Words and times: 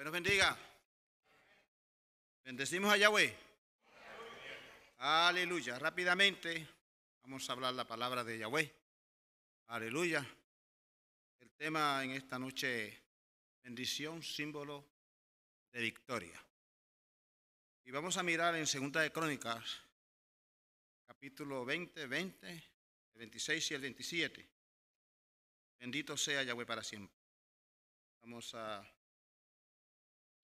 Bueno, 0.00 0.12
bendiga. 0.12 0.56
Bendecimos 2.42 2.90
a 2.90 2.96
Yahweh. 2.96 3.36
Aleluya. 4.96 5.78
Rápidamente 5.78 6.66
vamos 7.20 7.46
a 7.46 7.52
hablar 7.52 7.74
la 7.74 7.86
palabra 7.86 8.24
de 8.24 8.38
Yahweh. 8.38 8.74
Aleluya. 9.66 10.26
El 11.40 11.50
tema 11.50 12.02
en 12.02 12.12
esta 12.12 12.38
noche, 12.38 12.98
bendición, 13.62 14.22
símbolo 14.22 14.86
de 15.70 15.82
victoria. 15.82 16.42
Y 17.84 17.90
vamos 17.90 18.16
a 18.16 18.22
mirar 18.22 18.56
en 18.56 18.66
Segunda 18.66 19.02
de 19.02 19.12
Crónicas, 19.12 19.82
capítulo 21.06 21.66
20, 21.66 22.06
20, 22.06 22.48
el 22.48 23.18
26 23.18 23.70
y 23.70 23.74
el 23.74 23.80
27. 23.82 24.48
Bendito 25.78 26.16
sea 26.16 26.42
Yahweh 26.42 26.64
para 26.64 26.82
siempre. 26.82 27.14
Vamos 28.22 28.54
a 28.54 28.82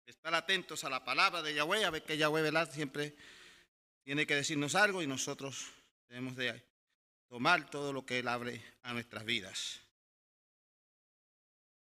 estar 0.06 0.32
atentos 0.34 0.84
a 0.84 0.90
la 0.90 1.04
palabra 1.04 1.42
de 1.42 1.52
Yahweh, 1.52 1.84
a 1.84 1.90
ver 1.90 2.04
que 2.04 2.16
Yahweh 2.16 2.42
¿verdad? 2.42 2.72
siempre 2.72 3.16
tiene 4.04 4.24
que 4.24 4.36
decirnos 4.36 4.76
algo 4.76 5.02
y 5.02 5.06
nosotros 5.06 5.66
debemos 6.08 6.36
de 6.36 6.62
tomar 7.28 7.68
todo 7.68 7.92
lo 7.92 8.06
que 8.06 8.20
Él 8.20 8.28
abre 8.28 8.62
a 8.84 8.92
nuestras 8.92 9.24
vidas. 9.24 9.80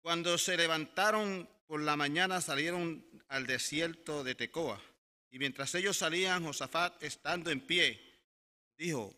Cuando 0.02 0.38
se 0.38 0.58
levantaron 0.58 1.50
por 1.68 1.82
la 1.82 1.96
mañana 1.96 2.42
salieron 2.42 3.06
al 3.30 3.48
desierto 3.48 4.26
de 4.26 4.36
Tecoa 4.36 4.82
y 5.30 5.40
mientras 5.40 5.74
ellos 5.76 5.96
salían, 5.96 6.44
Josafat, 6.44 7.02
estando 7.02 7.50
en 7.50 7.62
pie, 7.62 8.02
dijo, 8.78 9.16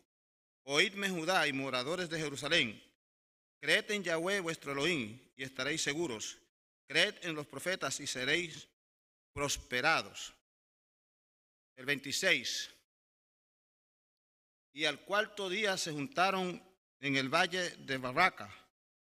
Oídme 0.65 1.09
Judá 1.09 1.47
y 1.47 1.53
moradores 1.53 2.09
de 2.09 2.19
Jerusalén, 2.19 2.81
creed 3.59 3.89
en 3.89 4.03
Yahweh 4.03 4.39
vuestro 4.39 4.73
Elohim 4.73 5.19
y 5.35 5.41
estaréis 5.41 5.81
seguros, 5.81 6.37
creed 6.85 7.15
en 7.23 7.33
los 7.33 7.47
profetas 7.47 7.99
y 7.99 8.05
seréis 8.05 8.67
prosperados. 9.33 10.33
El 11.75 11.85
26. 11.85 12.69
Y 14.73 14.85
al 14.85 14.99
cuarto 15.01 15.49
día 15.49 15.77
se 15.77 15.91
juntaron 15.91 16.61
en 16.99 17.15
el 17.17 17.29
valle 17.29 17.71
de 17.77 17.97
Barraca, 17.97 18.53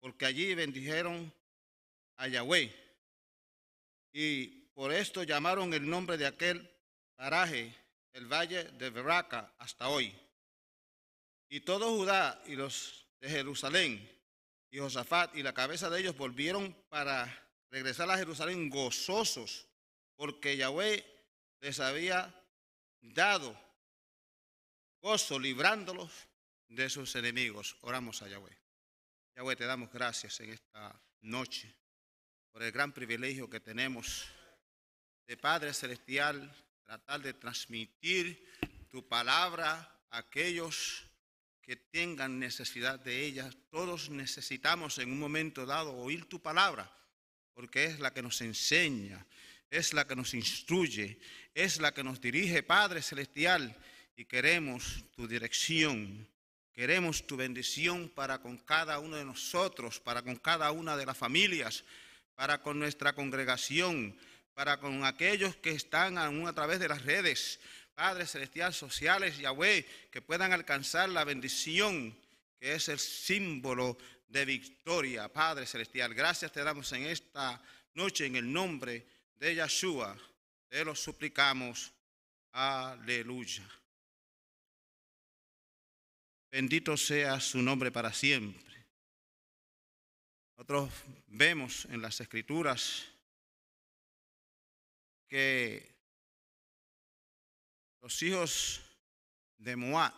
porque 0.01 0.27
allí 0.27 0.55
bendijeron 0.55 1.33
a 2.17 2.29
Yahweh. 2.29 2.75
Y 4.13 4.47
por 4.75 4.93
esto 4.93 5.23
llamaron 5.23 5.73
el 5.73 5.89
nombre 5.89 6.17
de 6.17 6.27
aquel 6.27 6.71
paraje 7.15 7.75
el 8.17 8.27
valle 8.27 8.65
de 8.65 8.91
Barraca 8.91 9.53
hasta 9.59 9.89
hoy. 9.89 10.13
Y 11.51 11.61
todo 11.61 11.95
Judá 11.95 12.43
y 12.47 12.57
los 12.57 13.07
de 13.21 13.29
Jerusalén 13.29 14.11
y 14.71 14.79
Josafat 14.79 15.37
y 15.37 15.43
la 15.43 15.53
cabeza 15.53 15.91
de 15.91 16.01
ellos 16.01 16.17
volvieron 16.17 16.75
para 16.89 17.47
regresar 17.71 18.11
a 18.11 18.17
Jerusalén 18.17 18.71
gozosos 18.71 19.66
porque 20.17 20.57
Yahweh 20.57 21.05
les 21.61 21.81
había 21.81 22.35
dado 23.01 23.57
gozo 25.01 25.39
librándolos 25.39 26.11
de 26.69 26.91
sus 26.91 27.15
enemigos. 27.15 27.77
Oramos 27.83 28.23
a 28.23 28.29
Yahweh. 28.29 28.57
Yahweh, 29.37 29.57
te 29.57 29.67
damos 29.67 29.93
gracias 29.93 30.41
en 30.41 30.53
esta 30.53 31.01
noche 31.21 31.73
por 32.51 32.63
el 32.63 32.73
gran 32.73 32.93
privilegio 32.93 33.49
que 33.49 33.61
tenemos 33.61 34.27
de 35.27 35.37
Padre 35.37 35.75
Celestial, 35.75 36.51
tratar 36.85 37.21
de 37.21 37.35
transmitir 37.35 38.49
tu 38.89 39.07
palabra 39.07 40.07
a 40.11 40.19
aquellos 40.19 41.05
que 41.61 41.77
tengan 41.77 42.39
necesidad 42.39 42.99
de 43.01 43.25
ella. 43.25 43.51
Todos 43.71 44.09
necesitamos 44.09 44.99
en 44.99 45.11
un 45.11 45.19
momento 45.19 45.67
dado 45.67 45.97
oír 45.97 46.27
tu 46.29 46.41
palabra, 46.41 46.91
porque 47.53 47.85
es 47.85 47.99
la 47.99 48.15
que 48.15 48.23
nos 48.23 48.41
enseña, 48.41 49.27
es 49.71 49.93
la 49.93 50.07
que 50.07 50.17
nos 50.17 50.35
instruye, 50.35 51.19
es 51.55 51.81
la 51.81 51.93
que 51.93 52.05
nos 52.05 52.21
dirige, 52.21 52.63
Padre 52.63 53.03
Celestial, 53.03 53.77
y 54.17 54.25
queremos 54.25 55.05
tu 55.15 55.27
dirección, 55.27 56.27
queremos 56.73 57.27
tu 57.27 57.37
bendición 57.37 58.09
para 58.09 58.41
con 58.41 58.59
cada 58.59 58.99
uno 58.99 59.17
de 59.17 59.25
nosotros, 59.25 60.01
para 60.01 60.23
con 60.23 60.37
cada 60.37 60.71
una 60.71 60.97
de 60.97 61.07
las 61.07 61.17
familias, 61.17 61.85
para 62.35 62.63
con 62.63 62.79
nuestra 62.79 63.15
congregación, 63.15 64.17
para 64.55 64.79
con 64.79 65.05
aquellos 65.05 65.57
que 65.57 65.71
están 65.71 66.19
aún 66.19 66.47
a 66.49 66.55
través 66.55 66.79
de 66.79 66.89
las 66.89 67.05
redes, 67.05 67.61
Padre 67.95 68.27
Celestial, 68.27 68.75
sociales, 68.75 69.39
Yahweh, 69.39 69.87
que 70.11 70.23
puedan 70.23 70.53
alcanzar 70.53 71.09
la 71.09 71.25
bendición 71.25 72.15
que 72.59 72.75
es 72.75 72.89
el 72.89 72.99
símbolo 72.99 73.97
de 74.29 74.45
victoria, 74.45 75.33
Padre 75.33 75.67
Celestial. 75.67 76.15
Gracias 76.15 76.53
te 76.53 76.63
damos 76.63 76.93
en 76.93 77.07
esta 77.07 77.63
noche 77.95 78.27
en 78.27 78.37
el 78.37 78.53
nombre 78.53 79.07
de 79.37 79.55
Yahshua, 79.55 80.17
te 80.69 80.85
lo 80.85 80.95
suplicamos. 80.95 81.93
Aleluya. 82.53 83.69
Bendito 86.51 86.97
sea 86.97 87.39
su 87.41 87.61
nombre 87.61 87.91
para 87.91 88.13
siempre. 88.13 88.87
Nosotros 90.57 90.91
vemos 91.27 91.85
en 91.87 92.01
las 92.01 92.19
escrituras 92.21 93.05
que 95.29 95.95
los 98.01 98.23
hijos 98.23 98.81
de 99.59 99.77
Moab, 99.77 100.15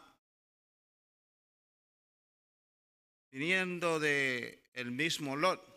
viniendo 3.30 3.98
de 3.98 4.62
el 4.74 4.92
mismo 4.92 5.34
Lot, 5.34 5.67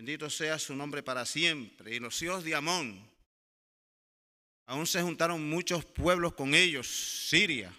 Bendito 0.00 0.30
sea 0.30 0.58
su 0.58 0.74
nombre 0.74 1.02
para 1.02 1.26
siempre. 1.26 1.94
Y 1.94 1.98
los 2.00 2.22
hijos 2.22 2.42
de 2.42 2.54
Amón, 2.54 3.06
aún 4.64 4.86
se 4.86 5.02
juntaron 5.02 5.46
muchos 5.46 5.84
pueblos 5.84 6.32
con 6.32 6.54
ellos, 6.54 6.86
Siria. 7.28 7.70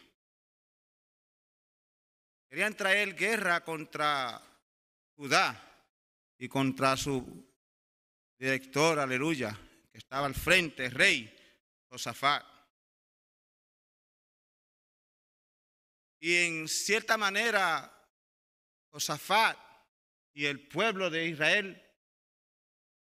Querían 2.48 2.78
traer 2.78 3.16
guerra 3.16 3.64
contra 3.64 4.40
Judá 5.16 5.60
y 6.38 6.48
contra 6.48 6.96
su 6.96 7.26
director, 8.38 9.00
aleluya, 9.00 9.58
que 9.92 9.98
estaba 9.98 10.28
al 10.28 10.36
frente, 10.36 10.92
rey 10.92 11.36
Josafat. 11.90 12.46
Y 16.20 16.36
en 16.36 16.68
cierta 16.68 17.18
manera, 17.18 17.92
Josafat 18.92 19.58
y 20.36 20.46
el 20.46 20.68
pueblo 20.68 21.10
de 21.10 21.26
Israel 21.26 21.88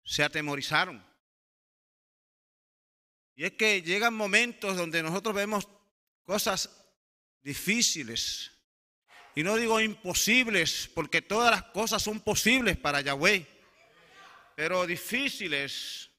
se 0.06 0.22
atemorizaron. 0.22 1.04
Y 3.34 3.44
es 3.44 3.52
que 3.52 3.82
llegan 3.82 4.14
momentos 4.14 4.76
donde 4.76 5.02
nosotros 5.02 5.34
vemos 5.34 5.68
cosas 6.24 6.70
difíciles. 7.42 8.52
Y 9.34 9.42
no 9.42 9.56
digo 9.56 9.78
imposibles, 9.80 10.88
porque 10.94 11.20
todas 11.20 11.50
las 11.50 11.64
cosas 11.64 12.02
son 12.02 12.20
posibles 12.20 12.78
para 12.78 13.02
Yahweh. 13.02 13.46
Pero 14.54 14.86
difíciles. 14.86 16.10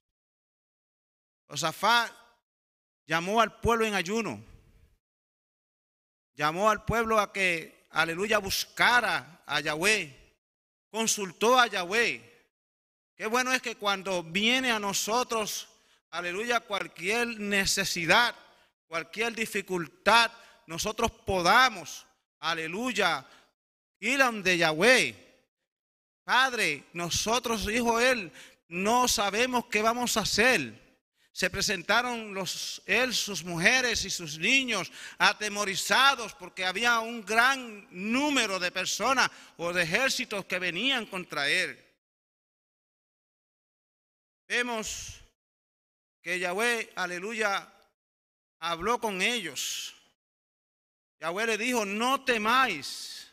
Josafat 1.47 2.11
llamó 3.07 3.41
al 3.41 3.59
pueblo 3.59 3.85
en 3.85 3.95
ayuno. 3.95 4.43
Llamó 6.35 6.69
al 6.69 6.85
pueblo 6.85 7.19
a 7.19 7.33
que, 7.33 7.87
aleluya, 7.89 8.37
buscara 8.37 9.41
a 9.47 9.59
Yahweh. 9.61 10.35
Consultó 10.91 11.59
a 11.59 11.65
Yahweh. 11.65 12.36
Qué 13.17 13.25
bueno 13.25 13.51
es 13.51 13.63
que 13.63 13.75
cuando 13.75 14.21
viene 14.21 14.71
a 14.71 14.79
nosotros, 14.79 15.67
aleluya, 16.11 16.59
cualquier 16.59 17.27
necesidad, 17.39 18.35
cualquier 18.85 19.33
dificultad, 19.33 20.31
nosotros 20.67 21.09
podamos, 21.25 22.05
aleluya, 22.39 23.25
ir 23.99 24.19
donde 24.19 24.59
Yahweh. 24.59 25.15
Padre, 26.23 26.83
nosotros, 26.93 27.65
dijo 27.65 27.99
él, 27.99 28.31
no 28.67 29.07
sabemos 29.07 29.65
qué 29.65 29.81
vamos 29.81 30.15
a 30.15 30.19
hacer. 30.19 30.85
Se 31.31 31.49
presentaron 31.49 32.35
los, 32.35 32.83
él, 32.85 33.15
sus 33.15 33.43
mujeres 33.43 34.05
y 34.05 34.11
sus 34.11 34.37
niños 34.37 34.91
atemorizados 35.17 36.33
porque 36.35 36.65
había 36.65 36.99
un 36.99 37.25
gran 37.25 37.87
número 37.89 38.59
de 38.59 38.71
personas 38.71 39.31
o 39.55 39.73
de 39.73 39.83
ejércitos 39.83 40.45
que 40.45 40.59
venían 40.59 41.07
contra 41.07 41.49
él. 41.49 41.86
Vemos 44.47 45.19
que 46.21 46.39
Yahweh, 46.39 46.91
aleluya, 46.95 47.69
habló 48.59 48.99
con 48.99 49.21
ellos. 49.21 49.93
Yahweh 51.19 51.47
le 51.47 51.57
dijo, 51.57 51.83
no 51.83 52.23
temáis, 52.23 53.27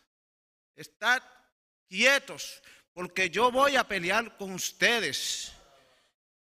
estad 0.75 1.23
quietos, 1.89 2.61
porque 2.93 3.31
yo 3.31 3.53
voy 3.53 3.77
a 3.77 3.87
pelear 3.87 4.37
con 4.37 4.53
ustedes. 4.53 5.53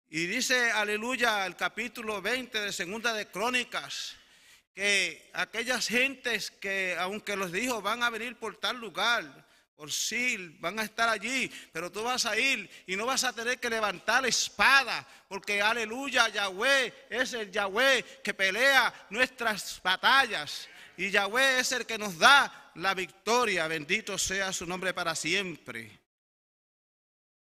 Y 0.08 0.26
dice, 0.26 0.72
aleluya, 0.72 1.46
el 1.46 1.54
capítulo 1.54 2.20
20 2.20 2.60
de 2.60 2.72
Segunda 2.72 3.12
de 3.12 3.28
Crónicas, 3.28 4.16
que 4.74 5.30
aquellas 5.34 5.86
gentes 5.86 6.50
que, 6.50 6.96
aunque 6.98 7.36
los 7.36 7.52
dijo, 7.52 7.80
van 7.80 8.02
a 8.02 8.10
venir 8.10 8.36
por 8.38 8.56
tal 8.56 8.78
lugar, 8.78 9.43
por 9.76 9.90
sí, 9.90 10.56
van 10.60 10.78
a 10.78 10.84
estar 10.84 11.08
allí, 11.08 11.50
pero 11.72 11.90
tú 11.90 12.02
vas 12.02 12.26
a 12.26 12.38
ir 12.38 12.70
y 12.86 12.96
no 12.96 13.06
vas 13.06 13.24
a 13.24 13.32
tener 13.32 13.58
que 13.58 13.68
levantar 13.68 14.22
la 14.22 14.28
espada, 14.28 15.06
porque 15.28 15.60
aleluya, 15.60 16.28
Yahweh 16.28 17.06
es 17.10 17.32
el 17.32 17.50
Yahweh 17.50 18.04
que 18.22 18.34
pelea 18.34 19.06
nuestras 19.10 19.80
batallas. 19.82 20.68
Y 20.96 21.10
Yahweh 21.10 21.58
es 21.58 21.72
el 21.72 21.86
que 21.86 21.98
nos 21.98 22.18
da 22.18 22.70
la 22.76 22.94
victoria. 22.94 23.66
Bendito 23.66 24.16
sea 24.16 24.52
su 24.52 24.64
nombre 24.64 24.94
para 24.94 25.14
siempre. 25.16 25.98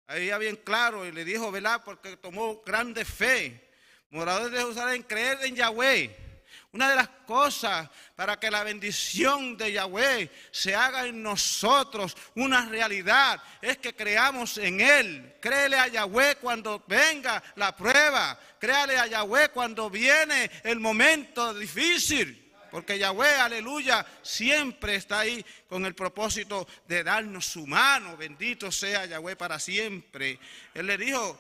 Ahí 0.06 0.28
ya 0.28 0.38
bien 0.38 0.58
claro, 0.58 1.08
y 1.08 1.12
le 1.12 1.26
dijo, 1.26 1.52
¿verdad? 1.52 1.82
Porque 1.84 2.18
tomó 2.18 2.62
grande 2.64 3.04
fe. 3.04 3.70
Moradores 4.12 4.52
de 4.52 4.60
Jerusalén, 4.60 5.04
creer 5.04 5.40
en 5.44 5.56
Yahweh. 5.56 6.31
Una 6.74 6.90
de 6.90 6.96
las 6.96 7.10
cosas 7.28 7.90
para 8.16 8.40
que 8.40 8.50
la 8.50 8.64
bendición 8.64 9.58
de 9.58 9.74
Yahweh 9.74 10.32
se 10.52 10.74
haga 10.74 11.06
en 11.06 11.22
nosotros 11.22 12.16
una 12.36 12.66
realidad 12.66 13.44
es 13.62 13.78
que 13.80 13.94
creamos 13.94 14.58
en 14.58 14.80
Él. 14.80 15.36
Créele 15.42 15.78
a 15.78 15.90
Yahweh 15.90 16.38
cuando 16.38 16.82
venga 16.88 17.44
la 17.56 17.76
prueba. 17.76 18.40
Créale 18.58 18.98
a 18.98 19.08
Yahweh 19.08 19.50
cuando 19.50 19.90
viene 19.90 20.50
el 20.64 20.80
momento 20.80 21.54
difícil. 21.54 22.54
Porque 22.72 22.98
Yahweh, 22.98 23.36
aleluya, 23.36 24.06
siempre 24.22 24.96
está 24.96 25.20
ahí 25.20 25.46
con 25.68 25.86
el 25.86 25.94
propósito 25.94 26.66
de 26.88 27.04
darnos 27.04 27.48
su 27.48 27.68
mano. 27.68 28.16
Bendito 28.16 28.72
sea 28.72 29.06
Yahweh 29.06 29.36
para 29.36 29.60
siempre. 29.60 30.40
Él 30.74 30.88
le 30.88 30.98
dijo, 30.98 31.38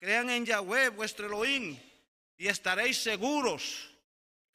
crean 0.00 0.30
en 0.30 0.44
Yahweh 0.44 0.88
vuestro 0.88 1.26
Elohim 1.26 1.78
y 2.36 2.48
estaréis 2.48 2.96
seguros. 2.96 3.95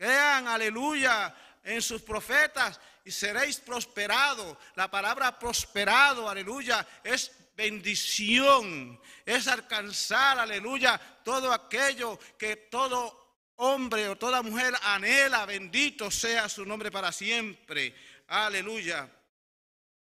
Crean, 0.01 0.48
aleluya, 0.48 1.31
en 1.63 1.80
sus 1.80 2.01
profetas 2.01 2.81
y 3.06 3.12
seréis 3.12 3.59
prosperados. 3.59 4.57
La 4.74 4.89
palabra 4.89 5.38
prosperado, 5.38 6.27
aleluya, 6.27 6.88
es 7.03 7.31
bendición, 7.56 9.00
es 9.24 9.48
alcanzar, 9.48 10.39
aleluya, 10.39 11.00
todo 11.24 11.53
aquello 11.53 12.18
que 12.36 12.56
todo 12.56 13.53
hombre 13.57 14.09
o 14.09 14.18
toda 14.18 14.42
mujer 14.42 14.74
anhela, 14.81 15.45
bendito 15.45 16.09
sea 16.09 16.50
su 16.50 16.65
nombre 16.65 16.89
para 16.89 17.12
siempre, 17.12 17.94
aleluya. 18.25 19.07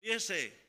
Fíjense, 0.00 0.66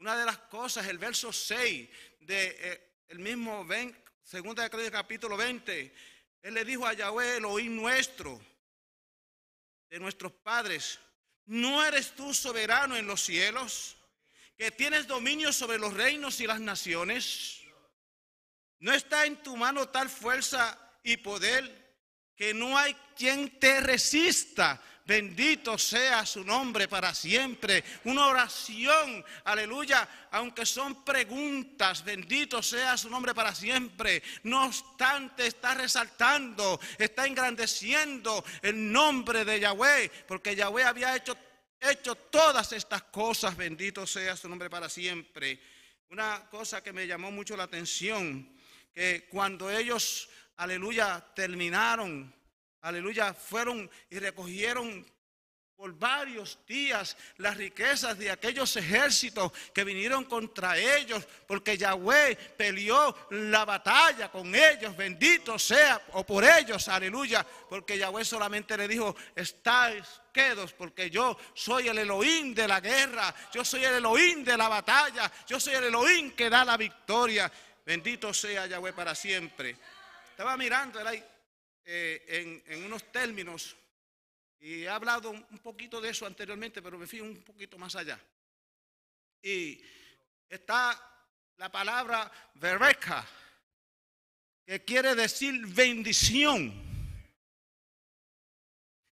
una 0.00 0.16
de 0.16 0.24
las 0.24 0.38
cosas, 0.38 0.84
el 0.88 0.98
verso 0.98 1.32
6 1.32 1.88
de 2.22 2.56
eh, 2.58 2.90
el 3.06 3.20
mismo 3.20 3.64
20, 3.64 4.02
segunda 4.24 4.68
de 4.68 4.90
capítulo 4.90 5.36
20, 5.36 5.94
él 6.42 6.54
le 6.54 6.64
dijo 6.64 6.84
a 6.84 6.92
Yahweh, 6.92 7.36
el 7.36 7.44
oír 7.44 7.70
nuestro, 7.70 8.40
de 9.90 9.98
nuestros 10.00 10.32
padres, 10.32 10.98
¿no 11.46 11.84
eres 11.84 12.14
tú 12.14 12.32
soberano 12.34 12.96
en 12.96 13.06
los 13.06 13.22
cielos? 13.22 13.96
Que 14.56 14.70
tienes 14.70 15.06
dominio 15.06 15.52
sobre 15.52 15.78
los 15.78 15.94
reinos 15.94 16.40
y 16.40 16.46
las 16.46 16.60
naciones. 16.60 17.60
¿No 18.78 18.92
está 18.92 19.26
en 19.26 19.42
tu 19.42 19.56
mano 19.56 19.88
tal 19.88 20.08
fuerza 20.08 20.78
y 21.02 21.16
poder 21.16 21.96
que 22.36 22.54
no 22.54 22.76
hay 22.76 22.94
quien 23.16 23.58
te 23.58 23.80
resista? 23.80 24.80
Bendito 25.06 25.76
sea 25.76 26.24
su 26.24 26.42
nombre 26.44 26.88
para 26.88 27.12
siempre. 27.12 27.84
Una 28.04 28.26
oración, 28.26 29.22
aleluya, 29.44 30.28
aunque 30.30 30.64
son 30.64 31.04
preguntas, 31.04 32.02
bendito 32.02 32.62
sea 32.62 32.96
su 32.96 33.10
nombre 33.10 33.34
para 33.34 33.54
siempre. 33.54 34.22
No 34.44 34.64
obstante, 34.64 35.46
está 35.46 35.74
resaltando, 35.74 36.80
está 36.96 37.26
engrandeciendo 37.26 38.42
el 38.62 38.90
nombre 38.90 39.44
de 39.44 39.60
Yahweh, 39.60 40.10
porque 40.26 40.56
Yahweh 40.56 40.84
había 40.84 41.14
hecho, 41.14 41.36
hecho 41.78 42.14
todas 42.14 42.72
estas 42.72 43.02
cosas. 43.02 43.54
Bendito 43.58 44.06
sea 44.06 44.38
su 44.38 44.48
nombre 44.48 44.70
para 44.70 44.88
siempre. 44.88 45.60
Una 46.08 46.48
cosa 46.48 46.82
que 46.82 46.94
me 46.94 47.06
llamó 47.06 47.30
mucho 47.30 47.58
la 47.58 47.64
atención, 47.64 48.56
que 48.94 49.26
cuando 49.30 49.70
ellos, 49.70 50.30
aleluya, 50.56 51.22
terminaron 51.34 52.34
aleluya, 52.84 53.32
fueron 53.32 53.90
y 54.10 54.18
recogieron 54.18 55.04
por 55.74 55.98
varios 55.98 56.58
días 56.68 57.16
las 57.38 57.56
riquezas 57.56 58.16
de 58.16 58.30
aquellos 58.30 58.76
ejércitos 58.76 59.52
que 59.72 59.84
vinieron 59.84 60.24
contra 60.24 60.78
ellos, 60.78 61.26
porque 61.48 61.76
Yahweh 61.76 62.36
peleó 62.56 63.16
la 63.30 63.64
batalla 63.64 64.30
con 64.30 64.54
ellos, 64.54 64.96
bendito 64.96 65.58
sea, 65.58 66.00
o 66.12 66.24
por 66.24 66.44
ellos, 66.44 66.86
aleluya, 66.88 67.44
porque 67.68 67.98
Yahweh 67.98 68.24
solamente 68.24 68.76
le 68.76 68.86
dijo, 68.86 69.16
estáis 69.34 70.04
quedos, 70.32 70.74
porque 70.74 71.10
yo 71.10 71.36
soy 71.54 71.88
el 71.88 71.98
Elohim 71.98 72.54
de 72.54 72.68
la 72.68 72.80
guerra, 72.80 73.34
yo 73.52 73.64
soy 73.64 73.84
el 73.84 73.94
Elohim 73.94 74.44
de 74.44 74.56
la 74.56 74.68
batalla, 74.68 75.32
yo 75.46 75.58
soy 75.58 75.74
el 75.74 75.84
Elohim 75.84 76.32
que 76.32 76.50
da 76.50 76.64
la 76.64 76.76
victoria, 76.76 77.50
bendito 77.84 78.32
sea 78.32 78.66
Yahweh 78.66 78.92
para 78.92 79.14
siempre. 79.14 79.76
Estaba 80.30 80.56
mirando, 80.56 81.00
era 81.00 81.10
ahí 81.10 81.24
eh, 81.84 82.62
en, 82.66 82.84
unos 82.84 83.10
términos, 83.12 83.76
y 84.60 84.82
he 84.82 84.88
hablado 84.88 85.30
un 85.30 85.58
poquito 85.58 86.00
de 86.00 86.10
eso 86.10 86.26
anteriormente, 86.26 86.80
pero 86.80 86.98
me 86.98 87.06
fui 87.06 87.20
un 87.20 87.42
poquito 87.42 87.76
más 87.76 87.94
allá. 87.96 88.18
Y 89.42 89.80
está 90.48 90.98
la 91.56 91.70
palabra 91.70 92.30
verbeca, 92.54 93.26
que 94.64 94.84
quiere 94.84 95.14
decir 95.14 95.66
bendición, 95.66 96.72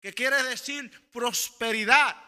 que 0.01 0.13
quiere 0.13 0.43
decir 0.43 0.91
prosperidad. 1.11 2.27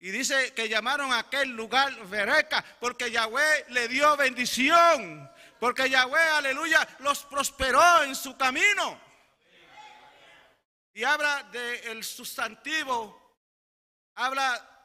Y 0.00 0.10
dice 0.10 0.52
que 0.54 0.68
llamaron 0.68 1.12
a 1.12 1.20
aquel 1.20 1.50
lugar 1.50 1.92
Vereca 2.06 2.64
porque 2.78 3.10
Yahweh 3.10 3.66
le 3.70 3.88
dio 3.88 4.16
bendición. 4.16 5.30
Porque 5.58 5.88
Yahweh, 5.88 6.30
aleluya, 6.36 6.86
los 7.00 7.24
prosperó 7.24 8.02
en 8.02 8.14
su 8.14 8.36
camino. 8.36 9.00
Y 10.92 11.04
habla 11.04 11.42
del 11.44 12.02
sustantivo, 12.04 13.36
habla 14.14 14.76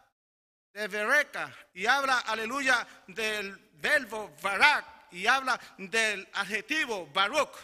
de 0.74 0.88
Bereca 0.88 1.54
y 1.74 1.86
habla, 1.86 2.20
aleluya, 2.20 2.88
del 3.08 3.58
verbo 3.74 4.34
Barak 4.42 5.12
y 5.12 5.28
habla 5.28 5.60
del 5.78 6.28
adjetivo 6.34 7.08
Baruch. 7.08 7.56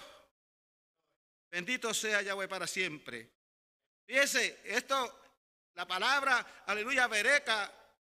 Bendito 1.49 1.93
sea 1.93 2.21
Yahweh 2.21 2.47
para 2.47 2.67
siempre. 2.67 3.29
Fíjese, 4.05 4.61
esto, 4.63 5.21
la 5.73 5.85
palabra, 5.85 6.63
aleluya, 6.65 7.07
Bereca, 7.07 7.71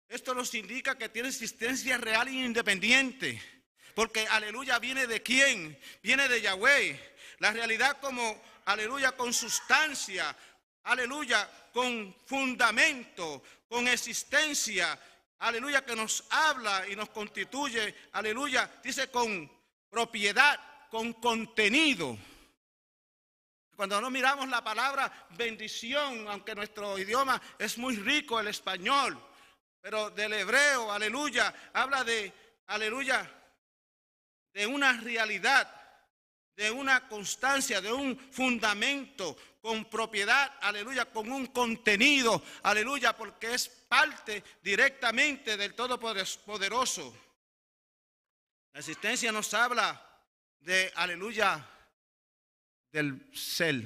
esto 0.09 0.35
nos 0.35 0.55
indica 0.55 0.97
que 0.97 1.09
tiene 1.09 1.29
existencia 1.29 1.99
real 1.99 2.29
e 2.29 2.33
independiente. 2.33 3.58
Porque 3.99 4.29
aleluya 4.29 4.79
viene 4.79 5.09
de 5.09 5.25
quién? 5.25 5.77
Viene 6.05 6.29
de 6.29 6.41
Yahweh. 6.41 7.17
La 7.41 7.51
realidad 7.51 7.99
como 8.01 8.41
aleluya 8.67 9.11
con 9.17 9.35
sustancia, 9.35 10.37
aleluya 10.85 11.51
con 11.73 12.15
fundamento, 12.25 13.43
con 13.69 13.89
existencia, 13.89 14.97
aleluya 15.41 15.85
que 15.85 15.97
nos 15.97 16.23
habla 16.31 16.87
y 16.89 16.95
nos 16.95 17.09
constituye, 17.09 17.93
aleluya, 18.13 18.71
dice 18.85 19.11
con 19.11 19.51
propiedad, 19.91 20.61
con 20.91 21.15
contenido. 21.15 22.17
Cuando 23.75 24.01
no 24.01 24.11
miramos 24.11 24.49
la 24.49 24.63
palabra 24.63 25.27
bendición, 25.31 26.29
aunque 26.29 26.55
nuestro 26.55 26.97
idioma 27.01 27.43
es 27.59 27.77
muy 27.77 27.97
rico, 27.97 28.39
el 28.39 28.47
español, 28.47 29.21
pero 29.81 30.11
del 30.11 30.35
hebreo, 30.35 30.93
aleluya, 30.93 31.53
habla 31.73 32.05
de, 32.05 32.33
aleluya, 32.69 33.38
de 34.59 34.67
una 34.67 34.93
realidad, 34.95 35.73
de 36.57 36.73
una 36.73 37.07
constancia, 37.07 37.81
de 37.81 37.93
un 37.93 38.19
fundamento 38.33 39.37
con 39.61 39.85
propiedad, 39.85 40.53
aleluya, 40.61 41.05
con 41.05 41.31
un 41.31 41.47
contenido, 41.47 42.43
aleluya, 42.65 43.17
porque 43.17 43.55
es 43.55 43.69
parte 43.69 44.43
directamente 44.61 45.57
del 45.57 45.75
Todopoderoso. 45.75 47.17
La 48.73 48.81
existencia 48.81 49.31
nos 49.31 49.55
habla 49.55 50.05
de, 50.59 50.93
aleluya, 50.97 51.65
del 52.91 53.31
ser. 53.33 53.77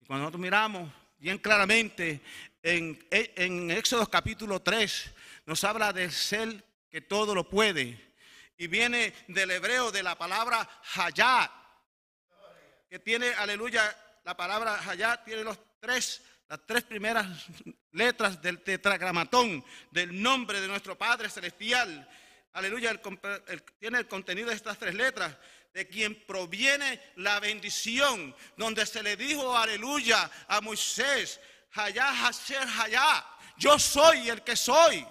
Y 0.00 0.06
cuando 0.06 0.22
nosotros 0.22 0.40
miramos 0.40 0.88
bien 1.18 1.38
claramente 1.38 2.20
en, 2.62 3.04
en 3.10 3.72
Éxodo 3.72 4.08
capítulo 4.08 4.62
3, 4.62 5.10
nos 5.46 5.64
habla 5.64 5.92
del 5.92 6.12
ser 6.12 6.64
que 6.88 7.00
todo 7.00 7.34
lo 7.34 7.48
puede 7.48 8.07
y 8.58 8.66
viene 8.66 9.14
del 9.28 9.50
hebreo 9.52 9.90
de 9.90 10.02
la 10.02 10.18
palabra 10.18 10.68
hayat, 10.94 11.50
que 12.90 12.98
tiene, 12.98 13.28
aleluya, 13.34 13.96
la 14.24 14.36
palabra 14.36 14.80
hayat 14.86 15.24
tiene 15.24 15.44
los 15.44 15.58
tres, 15.80 16.20
las 16.48 16.66
tres 16.66 16.82
primeras 16.84 17.26
letras 17.92 18.42
del 18.42 18.62
tetragramatón, 18.62 19.64
del 19.90 20.20
nombre 20.20 20.60
de 20.60 20.68
nuestro 20.68 20.98
Padre 20.98 21.30
Celestial. 21.30 22.08
Aleluya, 22.54 23.00
tiene 23.78 23.98
el 23.98 24.08
contenido 24.08 24.48
de 24.48 24.56
estas 24.56 24.78
tres 24.78 24.94
letras, 24.94 25.36
de 25.72 25.86
quien 25.86 26.26
proviene 26.26 27.00
la 27.16 27.38
bendición, 27.38 28.34
donde 28.56 28.84
se 28.84 29.02
le 29.02 29.16
dijo, 29.16 29.56
aleluya, 29.56 30.28
a 30.48 30.60
Moisés, 30.60 31.40
hayat 31.72 32.14
haser 32.24 32.66
hayat 32.66 33.24
yo 33.58 33.78
soy 33.78 34.30
el 34.30 34.42
que 34.42 34.56
soy. 34.56 35.04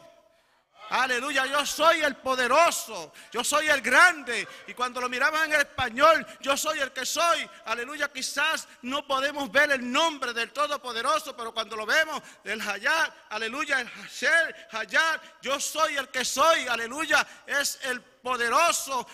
Aleluya, 0.90 1.46
yo 1.46 1.66
soy 1.66 2.02
el 2.02 2.16
poderoso, 2.18 3.14
yo 3.32 3.44
soy 3.44 3.68
el 3.68 3.82
grande. 3.82 4.48
Y 4.68 4.74
cuando 4.74 5.02
lo 5.02 5.10
miramos 5.10 5.44
en 5.44 5.54
el 5.54 5.62
español, 5.62 6.26
yo 6.40 6.56
soy 6.56 6.80
el 6.80 6.92
que 6.92 7.06
soy. 7.06 7.48
Aleluya, 7.66 8.12
quizás 8.12 8.68
no 8.84 9.06
podemos 9.06 9.52
ver 9.52 9.72
el 9.72 9.92
nombre 9.92 10.34
del 10.34 10.52
Todopoderoso, 10.52 11.36
pero 11.36 11.54
cuando 11.54 11.76
lo 11.76 11.86
vemos 11.86 12.22
del 12.44 12.62
Hayat, 12.62 13.14
aleluya, 13.30 13.82
el 13.82 13.88
Hasher, 13.88 14.68
Hayat, 14.72 15.22
yo 15.42 15.60
soy 15.60 15.98
el 15.98 16.10
que 16.10 16.24
soy. 16.24 16.68
Aleluya, 16.68 17.28
es 17.46 17.80
el 17.84 18.02
poderoso. 18.02 19.08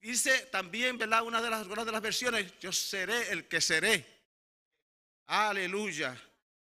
Dice 0.00 0.46
también, 0.46 0.96
¿verdad? 0.96 1.22
Una 1.22 1.42
de 1.42 1.50
las, 1.50 1.66
una 1.66 1.84
de 1.84 1.92
las 1.92 2.00
versiones, 2.00 2.58
yo 2.58 2.72
seré 2.72 3.32
el 3.32 3.48
que 3.48 3.60
seré. 3.60 4.18
Aleluya. 5.26 6.16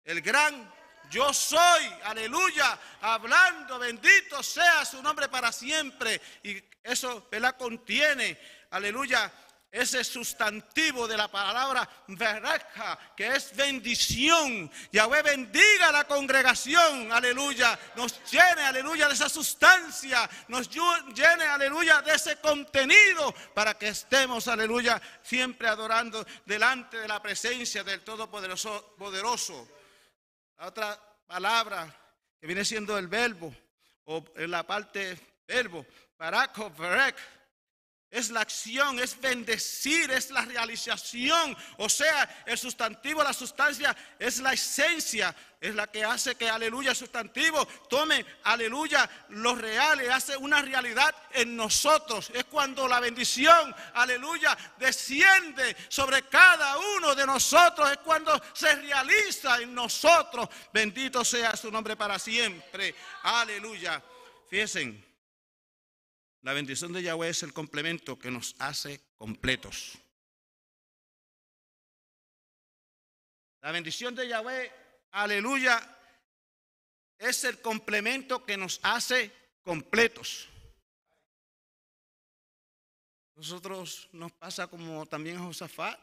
El 0.04 0.22
gran 0.22 0.77
yo 1.10 1.32
soy, 1.32 1.92
aleluya, 2.04 2.78
hablando, 3.00 3.78
bendito 3.78 4.42
sea 4.42 4.84
su 4.84 5.02
nombre 5.02 5.28
para 5.28 5.52
siempre. 5.52 6.20
Y 6.42 6.62
eso, 6.82 7.26
¿verdad? 7.30 7.56
Contiene, 7.56 8.38
aleluya, 8.70 9.32
ese 9.70 10.02
sustantivo 10.02 11.06
de 11.06 11.16
la 11.16 11.28
palabra 11.28 11.88
verja, 12.08 12.98
que 13.16 13.28
es 13.28 13.54
bendición. 13.54 14.70
Yahweh 14.90 15.22
bendiga 15.22 15.88
a 15.88 15.92
la 15.92 16.04
congregación, 16.04 17.12
aleluya. 17.12 17.78
Nos 17.96 18.18
llene, 18.30 18.62
aleluya, 18.62 19.08
de 19.08 19.14
esa 19.14 19.28
sustancia. 19.28 20.28
Nos 20.48 20.70
llene, 20.70 21.44
aleluya, 21.44 22.00
de 22.00 22.14
ese 22.14 22.36
contenido 22.36 23.34
para 23.54 23.74
que 23.74 23.88
estemos, 23.88 24.48
aleluya, 24.48 25.00
siempre 25.22 25.68
adorando 25.68 26.26
delante 26.46 26.98
de 26.98 27.08
la 27.08 27.20
presencia 27.20 27.84
del 27.84 28.00
Todopoderoso. 28.00 28.94
Poderoso. 28.98 29.77
La 30.58 30.66
otra 30.66 30.98
palabra 31.24 31.86
que 32.40 32.46
viene 32.48 32.64
siendo 32.64 32.98
el 32.98 33.06
verbo, 33.06 33.54
o 34.04 34.24
en 34.34 34.50
la 34.50 34.66
parte 34.66 35.16
verbo, 35.46 35.86
barak 36.18 36.76
verek, 36.76 37.16
es 38.10 38.30
la 38.30 38.40
acción, 38.40 38.98
es 38.98 39.20
bendecir, 39.20 40.10
es 40.10 40.30
la 40.30 40.42
realización. 40.42 41.56
O 41.76 41.88
sea, 41.88 42.44
el 42.46 42.56
sustantivo, 42.56 43.22
la 43.22 43.34
sustancia, 43.34 43.94
es 44.18 44.38
la 44.40 44.54
esencia, 44.54 45.34
es 45.60 45.74
la 45.74 45.86
que 45.88 46.04
hace 46.04 46.34
que 46.36 46.48
aleluya, 46.48 46.90
el 46.90 46.96
sustantivo, 46.96 47.66
tome 47.88 48.24
aleluya, 48.44 49.08
lo 49.30 49.54
real 49.54 50.02
y 50.02 50.06
hace 50.06 50.36
una 50.36 50.62
realidad 50.62 51.14
en 51.32 51.54
nosotros. 51.54 52.30
Es 52.32 52.44
cuando 52.44 52.88
la 52.88 53.00
bendición, 53.00 53.74
aleluya, 53.94 54.56
desciende 54.78 55.76
sobre 55.88 56.22
cada 56.28 56.78
uno 56.96 57.14
de 57.14 57.26
nosotros. 57.26 57.90
Es 57.90 57.98
cuando 57.98 58.40
se 58.54 58.74
realiza 58.76 59.60
en 59.60 59.74
nosotros. 59.74 60.48
Bendito 60.72 61.24
sea 61.24 61.56
su 61.56 61.70
nombre 61.70 61.96
para 61.96 62.18
siempre. 62.18 62.94
Aleluya. 63.22 64.02
Fíjense. 64.48 65.07
La 66.42 66.52
bendición 66.52 66.92
de 66.92 67.02
Yahweh 67.02 67.30
es 67.30 67.42
el 67.42 67.52
complemento 67.52 68.18
que 68.18 68.30
nos 68.30 68.54
hace 68.58 69.00
completos. 69.16 69.98
La 73.60 73.72
bendición 73.72 74.14
de 74.14 74.28
Yahweh, 74.28 74.72
aleluya, 75.10 75.96
es 77.18 77.42
el 77.44 77.60
complemento 77.60 78.44
que 78.44 78.56
nos 78.56 78.78
hace 78.82 79.32
completos. 79.62 80.48
Nosotros 83.34 84.08
nos 84.12 84.32
pasa 84.32 84.68
como 84.68 85.06
también 85.06 85.36
a 85.36 85.44
Josafat. 85.44 85.98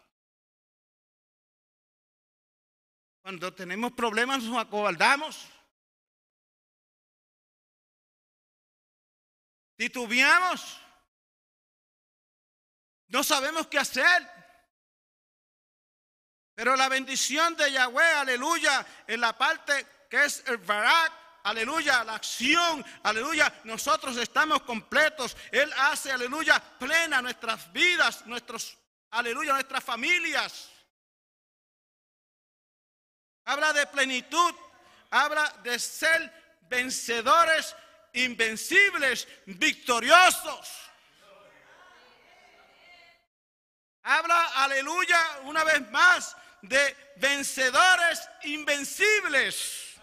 Cuando 3.22 3.54
tenemos 3.54 3.92
problemas 3.94 4.44
nos 4.44 4.58
acobardamos. 4.58 5.48
Titubeamos. 9.76 10.80
No 13.08 13.24
sabemos 13.24 13.68
qué 13.68 13.80
hacer. 13.80 14.36
Pero 16.56 16.76
la 16.76 16.88
bendición 16.88 17.56
de 17.58 17.72
Yahweh, 17.72 18.14
aleluya, 18.14 18.86
en 19.08 19.20
la 19.20 19.38
parte 19.38 19.86
que 20.10 20.24
es 20.24 20.44
el 20.48 20.58
Barak, 20.58 21.12
aleluya, 21.44 22.04
la 22.06 22.16
acción, 22.16 22.84
aleluya, 23.04 23.54
nosotros 23.66 24.16
estamos 24.18 24.62
completos. 24.62 25.36
Él 25.52 25.72
hace, 25.78 26.12
aleluya, 26.12 26.60
plena 26.80 27.22
nuestras 27.22 27.72
vidas, 27.74 28.26
nuestros, 28.26 28.78
aleluya, 29.12 29.54
nuestras 29.54 29.84
familias. 29.84 30.70
Habla 33.44 33.74
de 33.74 33.86
plenitud, 33.88 34.56
habla 35.12 35.48
de 35.62 35.78
ser 35.78 36.60
vencedores 36.62 37.76
invencibles, 38.16 39.28
victoriosos. 39.46 40.86
Habla, 44.04 44.64
aleluya, 44.64 45.20
una 45.44 45.64
vez 45.64 45.90
más 45.92 46.36
de 46.62 47.14
vencedores 47.18 48.30
invencibles, 48.44 49.96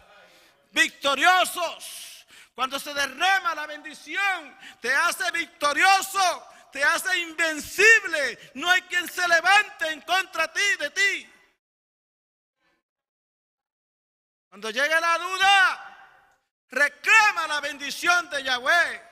victoriosos. 0.71 2.27
Cuando 2.55 2.79
se 2.79 2.93
derrama 2.93 3.55
la 3.55 3.67
bendición, 3.67 4.59
te 4.81 4.93
hace 4.93 5.31
victorioso, 5.31 6.49
te 6.73 6.83
hace 6.83 7.17
invencible. 7.19 8.53
No 8.55 8.71
hay 8.71 8.83
quien 8.83 9.09
se 9.09 9.27
levante 9.27 9.89
en 9.89 10.01
contra 10.03 10.49
de 10.49 10.53
ti, 10.53 10.77
de 10.79 10.91
ti. 10.91 11.33
Cuando 14.49 14.71
llega 14.71 15.01
la 15.01 15.19
duda, 15.19 15.92
Reclama 16.73 17.47
la 17.49 17.61
bendición 17.61 18.31
de 18.31 18.43
Yahweh. 18.43 19.03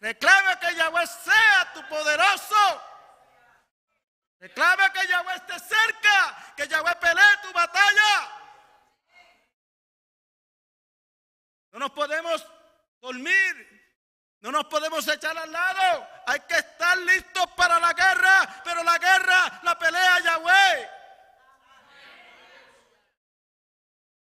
Reclama 0.00 0.60
que 0.60 0.74
Yahweh 0.74 1.06
sea 1.06 1.72
tu 1.72 1.88
poderoso. 1.88 2.82
Reclama 4.38 4.92
que 4.92 5.06
Yahweh 5.06 5.34
esté 5.34 5.58
cerca, 5.60 6.54
que 6.56 6.68
Yahweh 6.68 6.94
pelee 6.96 7.36
tu 7.40 7.52
batalla. 7.54 8.38
No 11.70 11.78
nos 11.78 11.92
podemos 11.92 12.46
dormir, 13.00 13.86
no 14.40 14.52
nos 14.52 14.66
podemos 14.66 15.08
echar 15.08 15.38
al 15.38 15.50
lado. 15.50 16.06
Hay 16.26 16.40
que 16.40 16.56
estar 16.56 16.98
listos 16.98 17.46
para 17.56 17.80
la 17.80 17.94
guerra, 17.94 18.60
pero 18.62 18.82
la 18.82 18.98
guerra 18.98 19.60
la 19.62 19.78
pelea 19.78 20.20
Yahweh. 20.20 21.01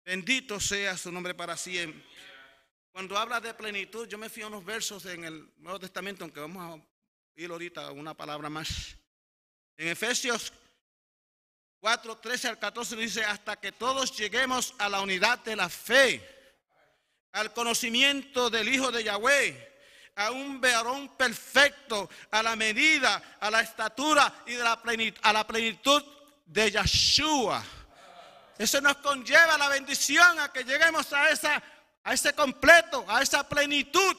Bendito 0.08 0.58
sea 0.58 0.96
su 0.96 1.12
nombre 1.12 1.34
para 1.34 1.54
siempre. 1.54 2.02
Cuando 2.92 3.18
habla 3.18 3.42
de 3.42 3.52
plenitud, 3.52 4.08
yo 4.08 4.16
me 4.16 4.30
fío 4.30 4.46
a 4.46 4.48
unos 4.48 4.64
versos 4.64 5.04
en 5.04 5.22
el 5.22 5.52
Nuevo 5.58 5.78
Testamento, 5.78 6.24
aunque 6.24 6.40
vamos 6.40 6.80
a 6.80 6.82
ir 7.36 7.50
ahorita 7.50 7.90
una 7.90 8.14
palabra 8.14 8.48
más. 8.48 8.96
En 9.76 9.88
Efesios 9.88 10.50
4, 11.80 12.16
13 12.16 12.48
al 12.48 12.58
14 12.58 12.96
dice, 12.96 13.22
hasta 13.22 13.56
que 13.56 13.70
todos 13.70 14.16
lleguemos 14.16 14.74
a 14.78 14.88
la 14.88 15.02
unidad 15.02 15.40
de 15.40 15.56
la 15.56 15.68
fe, 15.68 16.26
al 17.32 17.52
conocimiento 17.52 18.48
del 18.48 18.66
Hijo 18.66 18.90
de 18.90 19.04
Yahweh, 19.04 19.78
a 20.14 20.30
un 20.30 20.58
varón 20.58 21.18
perfecto, 21.18 22.08
a 22.30 22.42
la 22.42 22.56
medida, 22.56 23.36
a 23.38 23.50
la 23.50 23.60
estatura 23.60 24.42
y 24.46 24.54
de 24.54 24.64
la 24.64 24.82
a 25.20 25.32
la 25.34 25.46
plenitud 25.46 26.02
de 26.46 26.70
Yeshua 26.70 27.62
eso 28.58 28.80
nos 28.80 28.96
conlleva 28.96 29.56
la 29.56 29.68
bendición 29.68 30.40
a 30.40 30.52
que 30.52 30.64
lleguemos 30.64 31.12
a, 31.12 31.30
esa, 31.30 31.62
a 32.02 32.12
ese 32.12 32.32
completo, 32.32 33.04
a 33.08 33.22
esa 33.22 33.48
plenitud. 33.48 34.16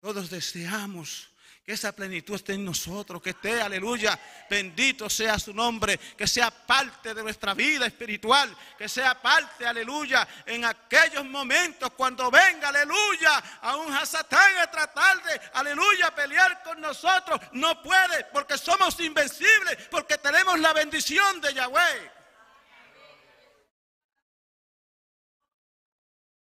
Todos 0.00 0.28
deseamos 0.28 1.30
que 1.66 1.72
esa 1.72 1.90
plenitud 1.90 2.36
esté 2.36 2.52
en 2.52 2.64
nosotros, 2.64 3.20
que 3.20 3.30
esté, 3.30 3.60
aleluya, 3.60 4.16
bendito 4.48 5.10
sea 5.10 5.36
su 5.36 5.52
nombre, 5.52 5.98
que 6.16 6.28
sea 6.28 6.48
parte 6.48 7.12
de 7.12 7.24
nuestra 7.24 7.54
vida 7.54 7.86
espiritual, 7.86 8.56
que 8.78 8.88
sea 8.88 9.20
parte, 9.20 9.66
aleluya, 9.66 10.28
en 10.46 10.64
aquellos 10.64 11.24
momentos 11.24 11.90
cuando 11.96 12.30
venga, 12.30 12.68
aleluya, 12.68 13.58
a 13.62 13.74
un 13.78 13.92
Hasatán 13.92 14.58
a 14.58 14.70
tratar 14.70 15.20
de, 15.24 15.40
aleluya, 15.54 16.14
pelear 16.14 16.62
con 16.62 16.80
nosotros, 16.80 17.40
no 17.50 17.82
puede, 17.82 18.26
porque 18.32 18.56
somos 18.56 19.00
invencibles, 19.00 19.88
porque 19.90 20.18
tenemos 20.18 20.60
la 20.60 20.72
bendición 20.72 21.40
de 21.40 21.52
Yahweh. 21.52 22.12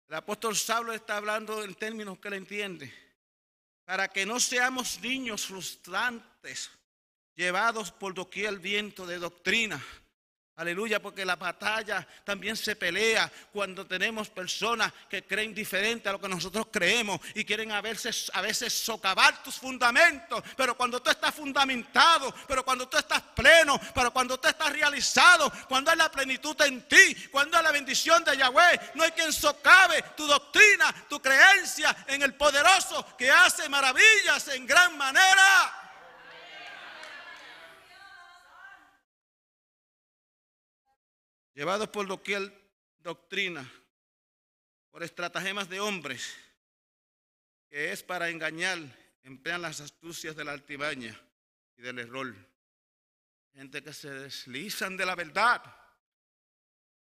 El 0.09 0.17
apóstol 0.17 0.57
Saulo 0.57 0.93
está 0.93 1.17
hablando 1.17 1.63
en 1.63 1.77
términos 1.77 2.19
que 2.19 2.31
le 2.31 2.39
entiende 2.39 3.06
para 3.87 4.09
que 4.09 4.26
no 4.26 4.40
seamos 4.40 5.00
niños 5.00 5.47
frustrantes, 5.47 6.71
llevados 7.37 7.93
por 7.93 8.12
doquier 8.14 8.59
viento 8.59 9.07
de 9.07 9.19
doctrina, 9.19 9.83
Aleluya, 10.59 11.03
porque 11.03 11.23
la 11.23 11.37
batalla 11.37 12.07
también 12.25 12.57
se 12.57 12.77
pelea 12.77 13.31
cuando 13.53 13.87
tenemos 13.87 14.31
personas 14.31 14.91
que 15.07 15.23
creen 15.23 15.55
diferente 15.55 16.09
a 16.09 16.13
lo 16.13 16.19
que 16.19 16.31
nosotros 16.31 16.69
creemos 16.73 17.21
y 17.35 17.45
quieren 17.45 17.73
a 17.73 17.83
veces, 17.83 18.31
a 18.33 18.41
veces 18.41 18.73
socavar 18.73 19.43
tus 19.43 19.57
fundamentos. 19.57 20.43
Pero 20.57 20.75
cuando 20.75 21.03
tú 21.03 21.11
estás 21.11 21.35
fundamentado, 21.35 22.35
pero 22.49 22.65
cuando 22.65 22.89
tú 22.89 22.97
estás 22.97 23.21
pleno, 23.35 23.79
pero 23.95 24.11
cuando 24.15 24.41
tú 24.41 24.49
estás 24.49 24.73
realizado, 24.73 25.53
cuando 25.69 25.91
hay 25.91 25.99
la 25.99 26.11
plenitud 26.11 26.59
en 26.63 26.89
ti, 26.89 27.29
cuando 27.31 27.59
hay 27.59 27.63
la 27.63 27.73
bendición 27.73 28.25
de 28.25 28.39
Yahweh, 28.39 28.93
no 28.95 29.05
hay 29.05 29.11
quien 29.11 29.35
socave 29.35 30.03
tu 30.17 30.27
doctrina, 30.27 30.91
tu 31.07 31.21
creencia 31.21 31.95
en 32.07 32.23
el 32.23 32.33
poderoso 32.33 33.15
que 33.19 33.31
hace 33.31 33.69
maravillas 33.69 34.49
en 34.49 34.67
gran 34.67 34.97
manera. 34.97 35.86
Llevados 41.57 41.89
por 41.89 42.07
doquier 42.07 42.53
doctrina, 42.99 43.69
por 44.91 45.03
estratagemas 45.03 45.69
de 45.71 45.81
hombres, 45.81 46.37
que 47.71 47.93
es 47.93 48.03
para 48.03 48.29
engañar, 48.29 48.79
emplean 49.25 49.63
las 49.63 49.81
astucias 49.81 50.37
de 50.37 50.45
la 50.45 50.53
altimaña 50.53 51.19
y 51.79 51.83
del 51.83 51.99
error. 51.99 52.37
Gente 53.55 53.83
que 53.83 53.95
se 53.95 54.11
deslizan 54.11 54.99
de 54.99 55.07
la 55.07 55.15
verdad, 55.15 55.63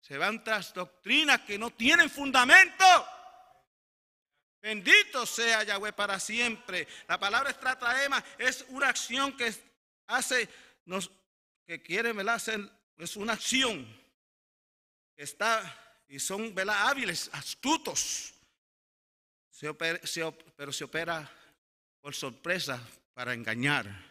se 0.01 0.17
van 0.17 0.43
tras 0.43 0.73
doctrinas 0.73 1.43
que 1.43 1.59
no 1.59 1.71
tienen 1.71 2.09
fundamento. 2.09 2.85
Bendito 4.63 5.27
sea 5.27 5.65
Yahweh 5.65 5.93
para 5.93 6.19
siempre. 6.19 6.89
La 7.09 7.21
palabra 7.21 7.51
estratagema 7.51 8.25
es 8.39 8.65
una 8.69 8.89
acción 8.89 9.37
que 9.37 9.53
hace, 10.07 10.49
nos, 10.87 11.11
que 11.67 11.83
quiere 11.83 12.19
hacer, 12.31 12.61
es 12.97 13.17
una 13.17 13.35
acción 13.35 14.00
está 15.23 16.03
y 16.09 16.19
son 16.19 16.55
hábiles, 16.69 17.31
astutos, 17.33 18.35
pero 20.57 20.73
se 20.73 20.85
opera 20.85 21.31
por 22.01 22.15
sorpresa 22.15 22.81
para 23.15 23.35
engañar. 23.35 24.11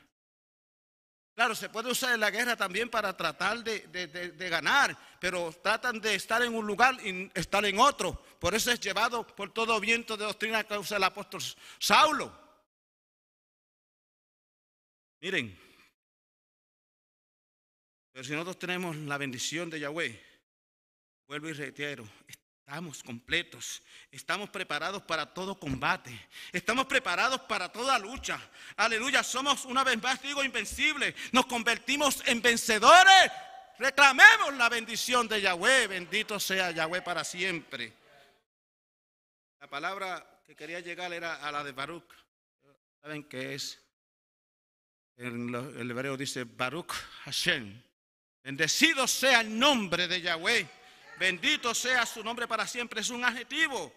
Claro, 1.33 1.55
se 1.55 1.69
puede 1.69 1.89
usar 1.89 2.13
en 2.13 2.19
la 2.19 2.31
guerra 2.31 2.55
también 2.55 2.89
para 2.89 3.15
tratar 3.15 3.63
de, 3.63 3.87
de, 3.87 4.49
ganar, 4.49 4.97
pero 5.21 5.53
tratan 5.63 6.01
de 6.01 6.15
estar 6.15 6.41
en 6.43 6.53
un 6.53 6.67
lugar 6.67 6.95
y 7.05 7.31
estar 7.33 7.63
en 7.65 7.79
otro. 7.79 8.21
Por 8.39 8.53
eso 8.53 8.71
es 8.71 8.79
llevado 8.79 9.25
por 9.25 9.53
todo 9.53 9.79
viento 9.79 10.17
de 10.17 10.25
doctrina 10.25 10.65
que 10.65 10.77
usa 10.77 10.97
el 10.97 11.03
apóstol 11.03 11.41
Saulo. 11.79 12.37
Miren, 15.21 15.57
pero 18.11 18.23
si 18.25 18.33
nosotros 18.33 18.59
tenemos 18.59 18.95
la 18.97 19.17
bendición 19.17 19.69
de 19.69 19.79
Yahweh, 19.79 20.28
Vuelvo 21.29 21.47
y 21.47 21.53
reitero, 21.53 22.09
estamos 22.27 23.03
completos, 23.03 23.83
estamos 24.09 24.49
preparados 24.49 25.03
para 25.03 25.31
todo 25.31 25.59
combate, 25.59 26.09
estamos 26.51 26.87
preparados 26.87 27.41
para 27.41 27.71
toda 27.71 27.99
lucha. 27.99 28.41
Aleluya, 28.77 29.21
somos 29.21 29.63
una 29.65 29.83
vez 29.83 30.01
más, 30.01 30.19
digo, 30.23 30.43
invencibles, 30.43 31.13
nos 31.31 31.45
convertimos 31.45 32.23
en 32.25 32.41
vencedores. 32.41 33.31
Reclamemos 33.77 34.55
la 34.55 34.69
bendición 34.69 35.27
de 35.27 35.39
Yahweh, 35.39 35.85
bendito 35.85 36.39
sea 36.39 36.71
Yahweh 36.71 37.03
para 37.03 37.23
siempre. 37.23 37.93
La 39.59 39.69
palabra 39.69 40.41
que 40.47 40.55
quería 40.55 40.79
llegar 40.79 41.13
era 41.13 41.47
a 41.47 41.51
la 41.51 41.63
de 41.63 41.73
Baruch. 41.73 42.11
¿Saben 43.03 43.23
qué 43.25 43.53
es? 43.53 43.79
En 45.15 45.53
el 45.53 45.91
hebreo 45.91 46.17
dice 46.17 46.45
Baruch 46.45 46.91
Hashem. 47.25 47.83
Bendecido 48.41 49.05
sea 49.05 49.41
el 49.41 49.59
nombre 49.59 50.07
de 50.07 50.21
Yahweh. 50.21 50.78
Bendito 51.19 51.75
sea 51.75 52.05
su 52.05 52.23
nombre 52.23 52.47
para 52.47 52.65
siempre. 52.65 53.01
Es 53.01 53.09
un 53.09 53.25
adjetivo. 53.25 53.93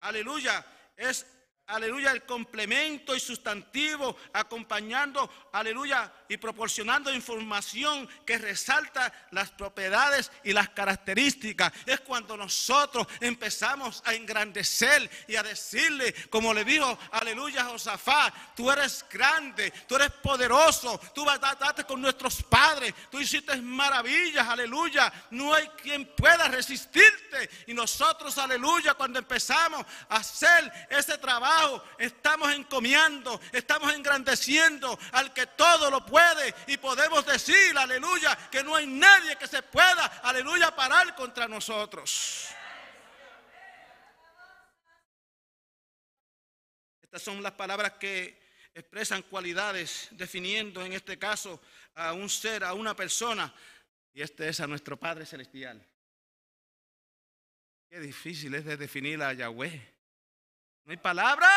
Aleluya. 0.00 0.66
Es 0.96 1.24
aleluya, 1.66 2.10
el 2.10 2.24
complemento 2.24 3.14
y 3.14 3.20
sustantivo, 3.20 4.16
acompañando, 4.32 5.30
aleluya, 5.52 6.12
y 6.28 6.36
proporcionando 6.36 7.12
información 7.12 8.08
que 8.26 8.38
resalta 8.38 9.12
las 9.30 9.50
propiedades 9.50 10.30
y 10.42 10.52
las 10.52 10.70
características. 10.70 11.72
Es 11.86 12.00
cuando 12.00 12.36
nosotros 12.36 13.06
empezamos 13.20 14.02
a 14.04 14.14
engrandecer 14.14 15.10
y 15.28 15.36
a 15.36 15.42
decirle, 15.42 16.12
como 16.30 16.52
le 16.52 16.64
dijo, 16.64 16.98
aleluya, 17.12 17.64
Josafá, 17.64 18.32
tú 18.54 18.70
eres 18.70 19.04
grande, 19.10 19.70
tú 19.86 19.96
eres 19.96 20.10
poderoso, 20.10 21.00
tú 21.14 21.24
darte 21.24 21.84
con 21.84 22.00
nuestros 22.00 22.42
padres, 22.42 22.94
tú 23.10 23.20
hiciste 23.20 23.56
maravillas, 23.56 24.46
aleluya, 24.46 25.12
no 25.30 25.54
hay 25.54 25.68
quien 25.82 26.06
pueda 26.14 26.48
resistirte. 26.48 27.50
Y 27.66 27.74
nosotros, 27.74 28.36
aleluya, 28.38 28.94
cuando 28.94 29.18
empezamos 29.18 29.84
a 30.08 30.16
hacer 30.16 30.86
ese 30.90 31.18
trabajo, 31.18 31.53
estamos 31.98 32.52
encomiando, 32.52 33.40
estamos 33.52 33.92
engrandeciendo 33.92 34.98
al 35.12 35.32
que 35.32 35.46
todo 35.48 35.90
lo 35.90 36.04
puede 36.04 36.54
y 36.66 36.76
podemos 36.76 37.24
decir, 37.26 37.76
aleluya, 37.76 38.36
que 38.50 38.62
no 38.62 38.74
hay 38.74 38.86
nadie 38.86 39.36
que 39.36 39.46
se 39.46 39.62
pueda, 39.62 40.04
aleluya, 40.22 40.74
parar 40.74 41.14
contra 41.14 41.48
nosotros. 41.48 42.48
Estas 47.02 47.22
son 47.22 47.42
las 47.42 47.52
palabras 47.52 47.92
que 47.92 48.42
expresan 48.74 49.22
cualidades, 49.22 50.08
definiendo 50.10 50.84
en 50.84 50.92
este 50.92 51.18
caso 51.18 51.60
a 51.94 52.12
un 52.12 52.28
ser, 52.28 52.64
a 52.64 52.74
una 52.74 52.96
persona, 52.96 53.54
y 54.12 54.22
este 54.22 54.48
es 54.48 54.60
a 54.60 54.66
nuestro 54.66 54.98
Padre 54.98 55.24
Celestial. 55.24 55.84
Qué 57.88 58.00
difícil 58.00 58.54
es 58.56 58.64
de 58.64 58.76
definir 58.76 59.22
a 59.22 59.32
Yahweh. 59.32 59.93
No 60.84 60.90
hay 60.90 60.98
palabra, 60.98 61.48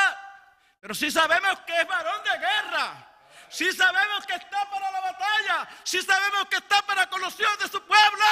pero 0.80 0.94
sí 0.94 1.12
sabemos 1.12 1.60
que 1.62 1.82
es 1.82 1.88
varón 1.88 2.24
de 2.24 2.40
guerra. 2.40 3.14
Sí 3.50 3.72
sabemos 3.72 4.26
que 4.26 4.36
está 4.36 4.70
para 4.70 4.92
la 4.92 5.02
batalla. 5.02 5.70
Sí 5.84 6.02
sabemos 6.02 6.46
que 6.50 6.58
está 6.58 6.82
para 6.86 7.10
conocer 7.10 7.48
de 7.60 7.68
su 7.68 7.82
pueblo. 7.86 8.26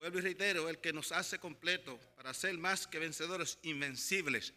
Vuelvo 0.00 0.18
y 0.18 0.22
reitero, 0.22 0.68
el 0.68 0.80
que 0.80 0.92
nos 0.92 1.10
hace 1.10 1.40
completo 1.40 1.98
para 2.16 2.32
ser 2.32 2.56
más 2.56 2.86
que 2.86 3.00
vencedores, 3.00 3.58
invencibles, 3.62 4.54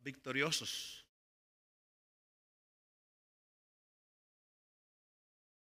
victoriosos. 0.00 1.05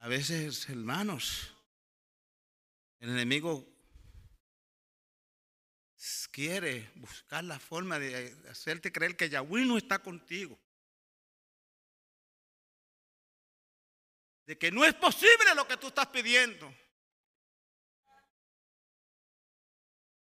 A 0.01 0.09
veces, 0.09 0.67
hermanos, 0.71 1.55
el 3.01 3.11
enemigo 3.11 3.67
quiere 6.31 6.91
buscar 6.95 7.45
la 7.45 7.59
forma 7.59 7.99
de 7.99 8.35
hacerte 8.49 8.91
creer 8.91 9.15
que 9.15 9.29
Yahweh 9.29 9.67
no 9.67 9.77
está 9.77 9.99
contigo. 9.99 10.59
De 14.47 14.57
que 14.57 14.71
no 14.73 14.87
es 14.87 14.95
posible 14.95 15.55
lo 15.55 15.69
que 15.69 15.77
tú 15.77 15.89
estás 15.89 16.07
pidiendo. 16.07 16.75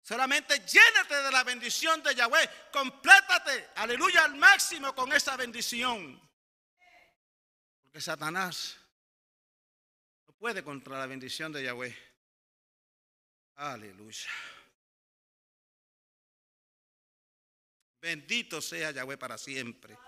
Solamente 0.03 0.59
llénate 0.59 1.15
de 1.23 1.31
la 1.31 1.45
bendición 1.45 2.03
de 2.03 2.17
Yahweh. 2.17 2.51
Complétate, 2.73 3.71
aleluya, 3.77 4.25
al 4.25 4.35
máximo 4.35 4.93
con 4.93 5.13
esa 5.13 5.37
bendición. 5.37 6.21
Porque 7.83 8.01
Satanás 8.01 8.77
puede 10.39 10.63
contra 10.63 10.99
la 10.99 11.07
bendición 11.07 11.53
de 11.53 11.65
Yahweh. 11.65 11.95
Aleluya. 13.57 14.31
Bendito 18.01 18.63
sea 18.63 18.93
Yahweh 18.93 19.19
para 19.19 19.37
siempre. 19.37 19.99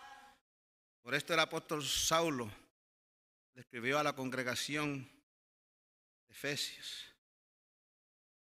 Por 1.03 1.15
esto 1.15 1.35
el 1.35 1.41
apóstol 1.41 1.85
Saulo 1.85 2.51
le 3.55 3.63
escribió 3.63 3.99
a 3.99 4.05
la 4.05 4.15
congregación 4.15 5.11
de 6.29 6.35
Efesios. 6.35 7.07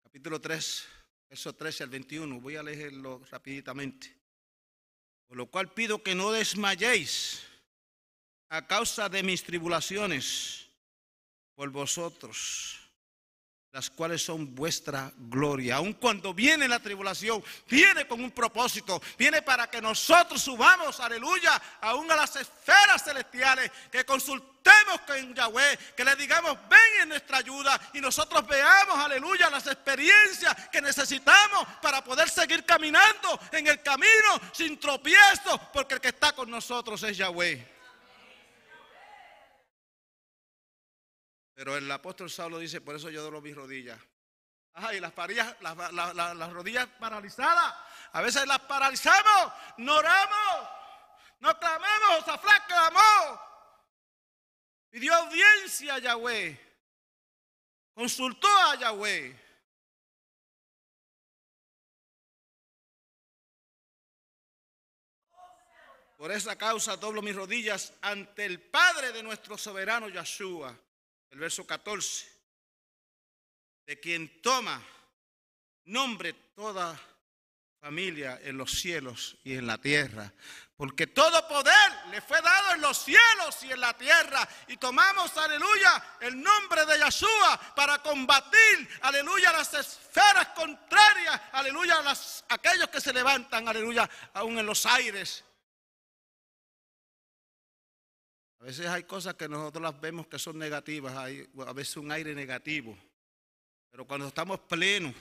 Capítulo 0.01 0.41
3, 0.41 0.87
verso 1.29 1.53
13 1.53 1.83
al 1.83 1.89
21. 1.89 2.39
Voy 2.41 2.55
a 2.55 2.63
leerlo 2.63 3.21
rapiditamente. 3.29 4.15
Por 5.27 5.37
lo 5.37 5.45
cual 5.45 5.71
pido 5.73 6.01
que 6.01 6.15
no 6.15 6.31
desmayéis 6.31 7.43
a 8.49 8.65
causa 8.65 9.09
de 9.09 9.21
mis 9.21 9.43
tribulaciones 9.43 10.66
por 11.57 11.71
vosotros, 11.71 12.77
las 13.71 13.89
cuales 13.89 14.21
son 14.21 14.53
vuestra 14.53 15.11
gloria. 15.17 15.77
Aun 15.77 15.93
cuando 15.93 16.31
viene 16.31 16.67
la 16.67 16.79
tribulación, 16.79 17.43
viene 17.67 18.07
con 18.07 18.23
un 18.23 18.29
propósito, 18.29 19.01
viene 19.17 19.41
para 19.41 19.67
que 19.67 19.81
nosotros 19.81 20.39
subamos, 20.39 20.99
aleluya, 20.99 21.59
aún 21.81 22.11
a 22.11 22.15
las 22.15 22.35
esferas 22.35 23.03
celestiales, 23.03 23.71
que 23.91 24.05
consultemos 24.05 25.01
con 25.07 25.33
Yahweh, 25.33 25.79
que 25.97 26.05
le 26.05 26.15
digamos, 26.15 26.55
ven 26.69 27.01
en 27.01 27.09
nuestra 27.09 27.39
ayuda 27.39 27.89
y 27.91 28.01
nosotros 28.01 28.45
veamos, 28.45 28.95
aleluya, 28.95 29.49
las 29.49 29.65
experiencias 29.65 30.69
que 30.71 30.79
necesitamos 30.79 31.65
para 31.81 32.03
poder 32.03 32.29
seguir 32.29 32.65
caminando 32.65 33.39
en 33.51 33.65
el 33.65 33.81
camino 33.81 34.39
sin 34.53 34.79
tropiezo, 34.79 35.59
porque 35.73 35.95
el 35.95 36.01
que 36.01 36.09
está 36.09 36.33
con 36.33 36.51
nosotros 36.51 37.01
es 37.01 37.17
Yahweh. 37.17 37.76
Pero 41.57 41.75
el 41.75 41.91
apóstol 41.91 42.29
Saulo 42.29 42.59
dice, 42.59 42.81
por 42.81 42.95
eso 42.95 43.09
yo 43.09 43.23
doblo 43.23 43.41
mis 43.41 43.55
rodillas. 43.55 43.99
Ay, 44.73 44.99
las, 44.99 45.11
las, 45.59 46.13
las, 46.13 46.53
rodillas 46.53 46.85
paralizadas. 46.99 47.73
A 48.11 48.21
veces 48.21 48.45
las 48.45 48.59
paralizamos, 48.59 49.53
no 49.77 49.95
oramos, 49.95 50.69
no 51.39 51.57
clamamos, 51.57 52.27
aflacamos. 52.27 53.39
Pidió 54.91 55.15
audiencia 55.15 55.95
a 55.95 55.97
Yahweh. 55.97 56.59
Consultó 57.95 58.47
a 58.47 58.75
Yahweh. 58.75 59.43
Por 66.17 66.31
esa 66.31 66.55
causa 66.55 66.97
doblo 66.97 67.23
mis 67.23 67.35
rodillas 67.35 67.95
ante 68.03 68.45
el 68.45 68.61
Padre 68.61 69.11
de 69.11 69.23
nuestro 69.23 69.57
soberano 69.57 70.07
Yahshua 70.07 70.77
el 71.31 71.39
verso 71.39 71.65
14, 71.65 72.27
de 73.85 73.99
quien 73.99 74.41
toma 74.41 74.81
nombre 75.85 76.33
toda 76.55 76.99
familia 77.79 78.39
en 78.43 78.57
los 78.57 78.71
cielos 78.71 79.37
y 79.43 79.53
en 79.53 79.67
la 79.67 79.77
tierra. 79.77 80.33
Porque 80.75 81.07
todo 81.07 81.47
poder 81.47 81.91
le 82.11 82.21
fue 82.21 82.39
dado 82.41 82.73
en 82.73 82.81
los 82.81 82.97
cielos 82.97 83.63
y 83.63 83.71
en 83.71 83.79
la 83.79 83.97
tierra. 83.97 84.47
Y 84.67 84.77
tomamos, 84.77 85.35
aleluya, 85.37 86.17
el 86.19 86.39
nombre 86.39 86.85
de 86.85 86.99
Yeshua 86.99 87.59
para 87.75 88.01
combatir, 88.03 88.87
aleluya, 89.01 89.51
las 89.53 89.73
esferas 89.73 90.49
contrarias, 90.49 91.41
aleluya, 91.53 92.01
las, 92.01 92.45
aquellos 92.49 92.89
que 92.89 93.01
se 93.01 93.11
levantan, 93.11 93.67
aleluya, 93.67 94.07
aún 94.33 94.59
en 94.59 94.65
los 94.65 94.85
aires. 94.85 95.43
A 98.59 98.63
veces 98.63 98.87
hay 98.87 99.03
cosas 99.03 99.35
que 99.35 99.47
nosotros 99.47 99.81
las 99.81 99.99
vemos 99.99 100.27
que 100.27 100.39
son 100.39 100.57
negativas, 100.57 101.15
hay 101.15 101.47
a 101.65 101.73
veces 101.73 101.97
un 101.97 102.11
aire 102.11 102.33
negativo. 102.33 102.97
Pero 103.91 104.05
cuando 104.05 104.27
estamos 104.27 104.59
plenos, 104.61 105.13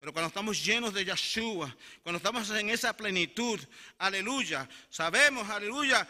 pero 0.00 0.12
cuando 0.12 0.28
estamos 0.28 0.64
llenos 0.64 0.92
de 0.94 1.04
Yeshua, 1.04 1.76
cuando 2.02 2.16
estamos 2.16 2.50
en 2.50 2.70
esa 2.70 2.96
plenitud, 2.96 3.60
aleluya, 3.98 4.68
sabemos, 4.88 5.48
aleluya, 5.48 6.08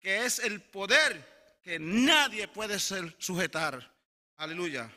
que 0.00 0.26
es 0.26 0.40
el 0.40 0.60
poder 0.60 1.58
que 1.62 1.78
nadie 1.78 2.48
puede 2.48 2.78
ser 2.78 3.14
sujetar. 3.18 3.92
Aleluya. 4.36 4.90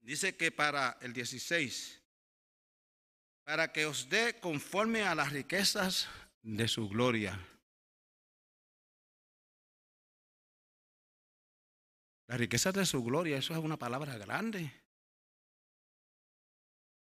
Dice 0.00 0.36
que 0.36 0.50
para 0.50 0.98
el 1.00 1.12
16, 1.12 2.02
para 3.44 3.72
que 3.72 3.86
os 3.86 4.08
dé 4.08 4.38
conforme 4.40 5.04
a 5.04 5.14
las 5.14 5.32
riquezas 5.32 6.08
de 6.42 6.68
su 6.68 6.88
gloria 6.88 7.40
La 12.28 12.36
riqueza 12.36 12.72
de 12.72 12.84
su 12.84 13.02
gloria, 13.04 13.36
eso 13.36 13.52
es 13.52 13.58
una 13.60 13.76
palabra 13.76 14.16
grande. 14.18 14.72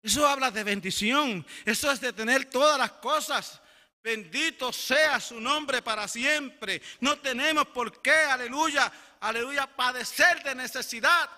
Eso 0.03 0.27
habla 0.27 0.51
de 0.51 0.65
bendición. 0.65 1.47
Eso 1.65 1.91
es 1.91 2.01
de 2.01 2.13
tener 2.13 2.51
todas 2.51 2.79
las 2.79 2.93
cosas. 2.93 3.61
Bendito 4.03 4.71
sea 4.71 5.19
su 5.19 5.41
nombre 5.41 5.81
para 5.81 6.07
siempre. 6.07 6.83
No 7.01 7.19
tenemos 7.21 7.69
por 7.69 8.03
qué, 8.03 8.15
aleluya, 8.15 8.93
aleluya, 9.21 9.67
padecer 9.67 10.43
de 10.43 10.55
necesidad. 10.55 11.31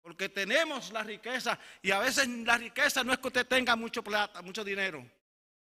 Porque 0.00 0.30
tenemos 0.30 0.90
la 0.90 1.04
riqueza. 1.04 1.56
Y 1.80 1.92
a 1.92 2.00
veces 2.00 2.26
la 2.26 2.58
riqueza 2.58 3.04
no 3.04 3.12
es 3.12 3.20
que 3.20 3.28
usted 3.28 3.46
tenga 3.46 3.76
mucho 3.76 4.02
plata, 4.02 4.42
mucho 4.42 4.64
dinero. 4.64 5.08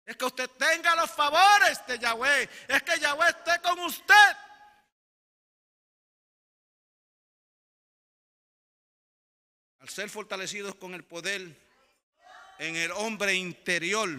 Es 0.05 0.15
que 0.15 0.23
usted 0.23 0.49
tenga 0.51 0.95
los 0.95 1.11
favores 1.11 1.85
de 1.85 1.99
Yahweh. 1.99 2.49
Es 2.69 2.83
que 2.83 2.97
Yahweh 2.97 3.27
esté 3.27 3.59
con 3.61 3.77
usted. 3.79 4.37
Ser 9.91 10.09
fortalecidos 10.09 10.75
con 10.75 10.93
el 10.93 11.03
poder 11.03 11.41
en 12.57 12.75
el 12.75 12.91
hombre 12.91 13.33
interior 13.33 14.09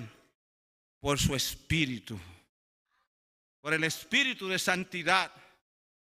por 1.01 1.19
su 1.19 1.35
espíritu, 1.35 2.19
por 3.61 3.73
el 3.73 3.85
espíritu 3.85 4.49
de 4.49 4.59
santidad, 4.59 5.33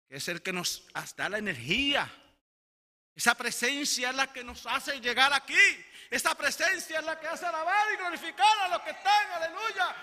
que 0.07 0.15
es 0.15 0.27
el 0.27 0.41
que 0.41 0.51
nos 0.51 0.85
da 1.15 1.29
la 1.29 1.37
energía. 1.37 2.11
Esa 3.15 3.35
presencia 3.35 4.09
es 4.09 4.15
la 4.15 4.33
que 4.33 4.43
nos 4.43 4.65
hace 4.65 4.99
llegar 4.99 5.31
aquí. 5.33 5.53
Esa 6.09 6.35
presencia 6.35 6.99
es 6.99 7.05
la 7.05 7.19
que 7.19 7.27
hace 7.27 7.45
alabar 7.45 7.93
y 7.93 7.97
glorificar 7.97 8.59
a 8.59 8.67
los 8.69 8.81
que 8.81 8.91
están, 8.91 9.31
aleluya, 9.31 9.95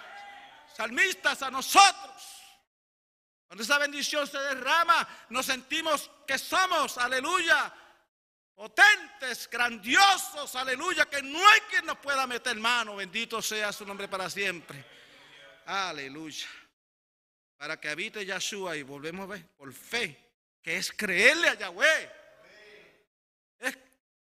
salmistas, 0.77 1.43
a 1.43 1.51
nosotros. 1.51 2.41
Cuando 3.47 3.65
esa 3.65 3.79
bendición 3.79 4.27
se 4.27 4.39
derrama, 4.39 5.09
nos 5.31 5.47
sentimos 5.47 6.09
que 6.27 6.39
somos, 6.39 6.99
aleluya, 6.99 7.73
potentes, 8.55 9.49
grandiosos, 9.49 10.55
aleluya, 10.57 11.07
que 11.07 11.23
no 11.23 11.39
hay 11.39 11.61
quien 11.63 11.87
nos 11.87 11.99
pueda 11.99 12.27
meter 12.27 12.57
mano, 12.57 12.97
bendito 12.97 13.41
sea 13.41 13.73
su 13.73 13.85
nombre 13.87 14.09
para 14.09 14.29
siempre. 14.29 14.85
Aleluya. 15.67 16.49
Para 17.57 17.79
que 17.79 17.89
habite 17.89 18.25
Yahshua 18.25 18.77
y 18.77 18.83
volvemos 18.83 19.25
a 19.25 19.35
ver 19.35 19.47
por 19.57 19.73
fe, 19.73 20.33
que 20.63 20.77
es 20.77 20.93
creerle 20.93 21.49
a 21.49 21.55
Yahweh. 21.55 22.13
Es 23.59 23.79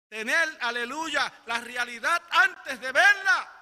tener, 0.09 0.57
aleluya, 0.61 1.31
la 1.45 1.59
realidad 1.59 2.21
antes 2.29 2.79
de 2.79 2.91
verla. 2.91 3.53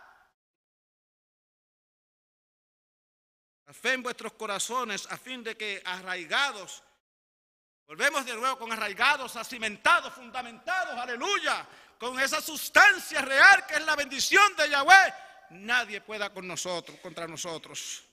La 3.66 3.74
fe 3.74 3.94
en 3.94 4.04
vuestros 4.04 4.34
corazones 4.34 5.08
a 5.10 5.18
fin 5.18 5.44
de 5.44 5.58
que 5.58 5.82
arraigados 5.84 6.84
Volvemos 7.88 8.26
de 8.26 8.34
nuevo 8.34 8.58
con 8.58 8.72
arraigados, 8.72 9.36
acimentados, 9.36 10.14
fundamentados, 10.14 10.98
aleluya, 10.98 11.68
con 12.00 12.20
esa 12.20 12.42
sustancia 12.42 13.22
real 13.22 13.66
que 13.68 13.76
es 13.76 13.86
la 13.86 13.96
bendición 13.96 14.56
de 14.56 14.70
Yahweh. 14.70 15.14
Nadie 15.52 16.02
pueda 16.02 16.34
con 16.34 16.48
nosotros, 16.48 17.00
contra 17.00 17.28
nosotros. 17.28 18.04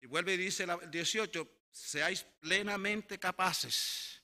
Y 0.00 0.06
vuelve 0.06 0.34
y 0.34 0.36
dice 0.36 0.64
el 0.64 0.90
18, 0.90 1.48
seáis 1.72 2.22
plenamente 2.22 3.18
capaces. 3.18 4.22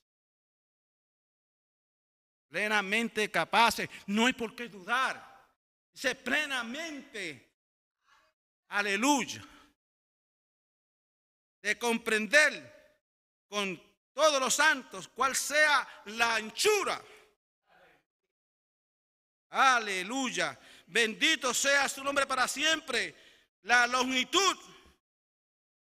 Plenamente 2.49 3.29
capaces. 3.33 3.89
No 4.07 4.27
hay 4.27 4.33
por 4.33 4.55
qué 4.55 4.69
dudar. 4.69 5.49
Dice 5.93 6.15
plenamente. 6.15 7.53
Aleluya. 8.69 9.45
De 11.61 11.77
comprender 11.77 12.73
con 13.49 13.94
todos 14.15 14.41
los 14.41 14.55
santos, 14.55 15.09
cual 15.09 15.35
sea 15.35 15.87
la 16.07 16.37
anchura. 16.37 17.03
Aleluya. 19.51 20.59
Bendito 20.87 21.53
sea 21.53 21.89
su 21.89 22.03
nombre 22.03 22.27
para 22.27 22.49
siempre. 22.49 23.15
La 23.63 23.87
longitud, 23.87 24.57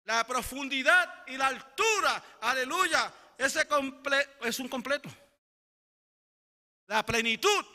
la 0.03 0.25
profundidad 0.25 1.25
y 1.27 1.37
la 1.37 1.47
altura. 1.47 2.37
Aleluya. 2.41 3.13
Ese 3.37 3.67
es 4.41 4.59
un 4.59 4.67
completo. 4.67 5.09
La 6.87 7.05
plenitud. 7.05 7.65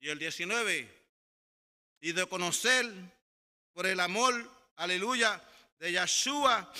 Y 0.00 0.08
el 0.08 0.18
19. 0.18 1.04
Y 2.00 2.12
de 2.12 2.26
conocer 2.26 2.86
por 3.72 3.86
el 3.86 3.98
amor, 4.00 4.50
aleluya, 4.76 5.42
de 5.78 5.92
Yahshua 5.92 6.72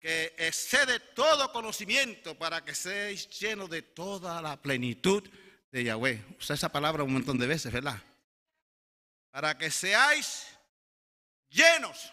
que 0.00 0.34
excede 0.36 0.98
todo 0.98 1.52
conocimiento 1.52 2.36
para 2.36 2.64
que 2.64 2.74
seáis 2.74 3.28
llenos 3.30 3.70
de 3.70 3.82
toda 3.82 4.42
la 4.42 4.60
plenitud 4.60 5.22
de 5.70 5.84
Yahweh. 5.84 6.24
Usa 6.38 6.54
esa 6.56 6.70
palabra 6.70 7.04
un 7.04 7.12
montón 7.12 7.38
de 7.38 7.46
veces, 7.46 7.72
¿verdad? 7.72 8.02
Para 9.30 9.56
que 9.56 9.70
seáis 9.70 10.46
llenos 11.48 12.12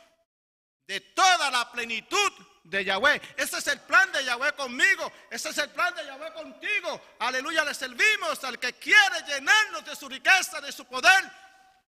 de 0.85 1.01
toda 1.01 1.49
la 1.49 1.71
plenitud 1.71 2.31
de 2.63 2.85
Yahweh. 2.85 3.21
Ese 3.35 3.57
es 3.57 3.67
el 3.67 3.79
plan 3.81 4.11
de 4.11 4.23
Yahweh 4.23 4.53
conmigo. 4.53 5.11
Ese 5.31 5.49
es 5.49 5.57
el 5.57 5.69
plan 5.71 5.93
de 5.95 6.05
Yahweh 6.05 6.33
contigo. 6.33 7.01
Aleluya, 7.19 7.65
le 7.65 7.73
servimos 7.73 8.43
al 8.43 8.59
que 8.59 8.73
quiere 8.73 9.23
llenarnos 9.27 9.83
de 9.85 9.95
su 9.95 10.07
riqueza, 10.07 10.61
de 10.61 10.71
su 10.71 10.85
poder. 10.85 11.23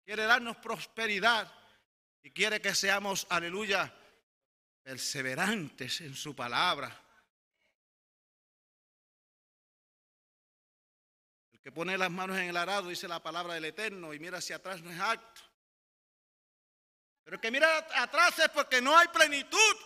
Quiere 0.05 0.25
darnos 0.25 0.57
prosperidad. 0.59 1.53
Y 2.23 2.31
quiere 2.31 2.61
que 2.61 2.75
seamos, 2.75 3.27
aleluya, 3.31 3.93
perseverantes 4.89 6.01
en 6.01 6.15
su 6.15 6.35
palabra. 6.35 6.89
El 11.53 11.61
que 11.61 11.71
pone 11.71 11.99
las 11.99 12.11
manos 12.11 12.39
en 12.39 12.45
el 12.45 12.57
arado 12.57 12.89
dice 12.89 13.07
la 13.07 13.23
palabra 13.23 13.53
del 13.53 13.67
Eterno 13.67 14.15
y 14.15 14.19
mira 14.19 14.39
hacia 14.39 14.57
atrás 14.57 14.81
no 14.81 14.91
es 14.91 14.99
acto. 14.99 15.43
Pero 17.23 17.35
el 17.35 17.41
que 17.43 17.51
mira 17.51 17.87
atrás 17.97 18.39
es 18.39 18.49
porque 18.49 18.81
no 18.81 18.97
hay 18.97 19.09
plenitud, 19.09 19.77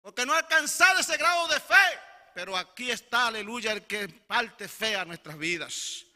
porque 0.00 0.24
no 0.24 0.34
ha 0.34 0.38
alcanzado 0.38 1.00
ese 1.00 1.16
grado 1.16 1.48
de 1.48 1.58
fe. 1.58 1.74
Pero 2.32 2.56
aquí 2.56 2.92
está, 2.92 3.26
aleluya, 3.26 3.72
el 3.72 3.88
que 3.88 4.06
parte 4.08 4.68
fe 4.68 4.94
a 4.94 5.04
nuestras 5.04 5.36
vidas. 5.36 6.06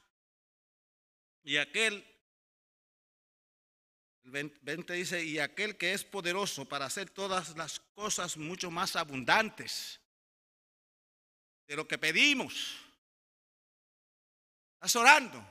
Y 1.43 1.57
aquel 1.57 2.07
el 4.25 4.53
20 4.61 4.93
dice, 4.93 5.25
y 5.25 5.39
aquel 5.39 5.77
que 5.77 5.93
es 5.93 6.05
poderoso 6.05 6.67
para 6.67 6.87
hacer 6.87 7.11
todas 7.11 7.57
las 7.57 7.81
cosas 7.95 8.37
mucho 8.37 8.71
más 8.71 8.97
abundantes 8.97 10.01
de 11.67 11.77
lo 11.77 11.87
que 11.87 11.99
pedimos. 11.99 12.77
Estás 14.75 14.97
orando. 14.97 15.45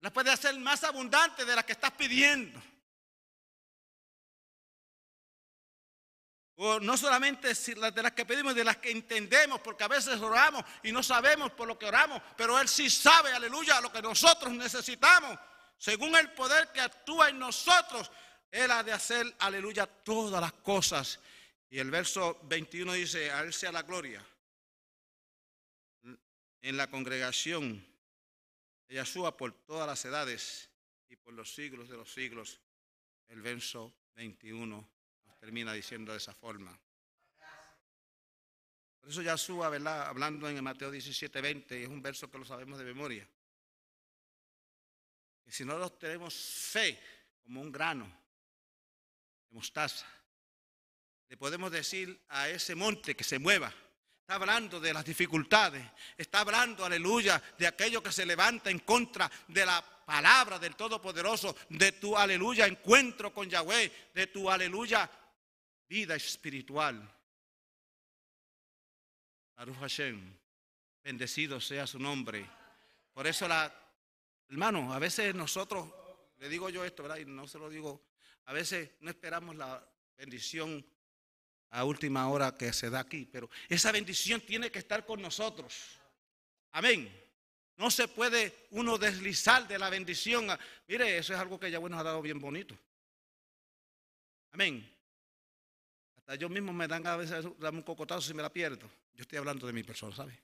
Las 0.00 0.12
puede 0.12 0.30
hacer 0.30 0.58
más 0.58 0.84
abundante 0.84 1.44
de 1.44 1.54
las 1.54 1.64
que 1.64 1.72
estás 1.72 1.92
pidiendo. 1.92 2.62
O 6.58 6.80
no 6.80 6.96
solamente 6.96 7.52
de 7.52 8.02
las 8.02 8.12
que 8.12 8.24
pedimos, 8.24 8.54
de 8.54 8.64
las 8.64 8.78
que 8.78 8.90
entendemos, 8.90 9.60
porque 9.60 9.84
a 9.84 9.88
veces 9.88 10.18
oramos 10.20 10.64
y 10.82 10.90
no 10.90 11.02
sabemos 11.02 11.52
por 11.52 11.68
lo 11.68 11.78
que 11.78 11.86
oramos, 11.86 12.22
pero 12.34 12.58
Él 12.58 12.66
sí 12.66 12.88
sabe, 12.88 13.30
aleluya, 13.32 13.80
lo 13.82 13.92
que 13.92 14.00
nosotros 14.00 14.52
necesitamos. 14.52 15.38
Según 15.78 16.16
el 16.16 16.32
poder 16.32 16.72
que 16.72 16.80
actúa 16.80 17.28
en 17.28 17.38
nosotros, 17.38 18.10
Él 18.50 18.70
ha 18.70 18.82
de 18.82 18.92
hacer, 18.92 19.34
aleluya, 19.40 19.86
todas 19.86 20.40
las 20.40 20.52
cosas. 20.54 21.20
Y 21.68 21.78
el 21.78 21.90
verso 21.90 22.38
21 22.44 22.92
dice, 22.94 23.30
a 23.30 23.42
Él 23.42 23.52
sea 23.52 23.72
la 23.72 23.82
gloria 23.82 24.24
en 26.62 26.76
la 26.76 26.88
congregación 26.88 27.84
de 28.88 28.94
Yahshua 28.96 29.36
por 29.36 29.52
todas 29.52 29.86
las 29.86 30.04
edades 30.04 30.68
y 31.08 31.16
por 31.16 31.34
los 31.34 31.54
siglos 31.54 31.88
de 31.88 31.96
los 31.96 32.12
siglos. 32.12 32.60
El 33.28 33.42
verso 33.42 33.94
21 34.14 34.88
nos 35.24 35.38
termina 35.38 35.72
diciendo 35.72 36.12
de 36.12 36.18
esa 36.18 36.34
forma. 36.34 36.76
Por 39.00 39.10
eso 39.10 39.22
Yahshua, 39.22 39.68
¿verdad? 39.68 40.08
Hablando 40.08 40.48
en 40.48 40.62
Mateo 40.64 40.90
17, 40.90 41.40
20, 41.40 41.82
es 41.84 41.88
un 41.88 42.02
verso 42.02 42.28
que 42.28 42.38
lo 42.38 42.44
sabemos 42.44 42.78
de 42.78 42.84
memoria. 42.84 43.28
Que 45.46 45.52
si 45.52 45.64
no 45.64 45.90
tenemos 45.92 46.34
fe 46.34 47.00
como 47.42 47.62
un 47.62 47.72
grano 47.72 48.04
de 49.48 49.54
mostaza, 49.54 50.06
le 51.28 51.38
podemos 51.38 51.70
decir 51.72 52.20
a 52.28 52.50
ese 52.50 52.74
monte 52.74 53.16
que 53.16 53.24
se 53.24 53.38
mueva 53.38 53.72
Está 54.26 54.34
hablando 54.34 54.80
de 54.80 54.92
las 54.92 55.04
dificultades. 55.04 55.86
Está 56.16 56.40
hablando, 56.40 56.84
aleluya, 56.84 57.40
de 57.56 57.64
aquello 57.64 58.02
que 58.02 58.10
se 58.10 58.26
levanta 58.26 58.72
en 58.72 58.80
contra 58.80 59.30
de 59.46 59.64
la 59.64 59.80
palabra 60.04 60.58
del 60.58 60.74
Todopoderoso, 60.74 61.54
de 61.68 61.92
tu, 61.92 62.16
aleluya, 62.16 62.66
encuentro 62.66 63.32
con 63.32 63.48
Yahweh, 63.48 64.10
de 64.12 64.26
tu, 64.26 64.50
aleluya, 64.50 65.08
vida 65.88 66.16
espiritual. 66.16 67.08
Baruch 69.54 69.78
Hashem, 69.78 70.36
bendecido 71.04 71.60
sea 71.60 71.86
su 71.86 72.00
nombre. 72.00 72.44
Por 73.14 73.28
eso, 73.28 73.46
la, 73.46 73.72
hermano, 74.48 74.92
a 74.92 74.98
veces 74.98 75.34
nosotros, 75.34 75.88
le 76.38 76.48
digo 76.48 76.68
yo 76.70 76.84
esto, 76.84 77.02
¿verdad? 77.02 77.18
Y 77.18 77.24
no 77.24 77.46
se 77.46 77.58
lo 77.58 77.68
digo, 77.68 78.02
a 78.44 78.52
veces 78.52 78.90
no 79.00 79.10
esperamos 79.10 79.56
la 79.56 79.84
bendición 80.16 80.84
a 81.70 81.84
última 81.84 82.28
hora 82.28 82.56
que 82.56 82.72
se 82.72 82.90
da 82.90 83.00
aquí, 83.00 83.28
pero 83.30 83.50
esa 83.68 83.92
bendición 83.92 84.40
tiene 84.40 84.70
que 84.70 84.78
estar 84.78 85.04
con 85.04 85.20
nosotros. 85.20 85.98
Amén. 86.72 87.10
No 87.76 87.90
se 87.90 88.08
puede 88.08 88.68
uno 88.70 88.96
deslizar 88.96 89.68
de 89.68 89.78
la 89.78 89.90
bendición. 89.90 90.46
Mire, 90.88 91.18
eso 91.18 91.34
es 91.34 91.38
algo 91.38 91.60
que 91.60 91.70
ya 91.70 91.78
bueno 91.78 91.98
ha 91.98 92.02
dado 92.02 92.22
bien 92.22 92.40
bonito. 92.40 92.76
Amén. 94.52 94.90
Hasta 96.16 96.36
yo 96.36 96.48
mismo 96.48 96.72
me 96.72 96.88
dan 96.88 97.06
a 97.06 97.16
veces 97.16 97.44
un 97.44 97.82
cocotazo 97.82 98.22
si 98.22 98.32
me 98.32 98.42
la 98.42 98.52
pierdo. 98.52 98.88
Yo 99.14 99.22
estoy 99.22 99.38
hablando 99.38 99.66
de 99.66 99.72
mi 99.72 99.82
persona, 99.82 100.16
¿sabe? 100.16 100.38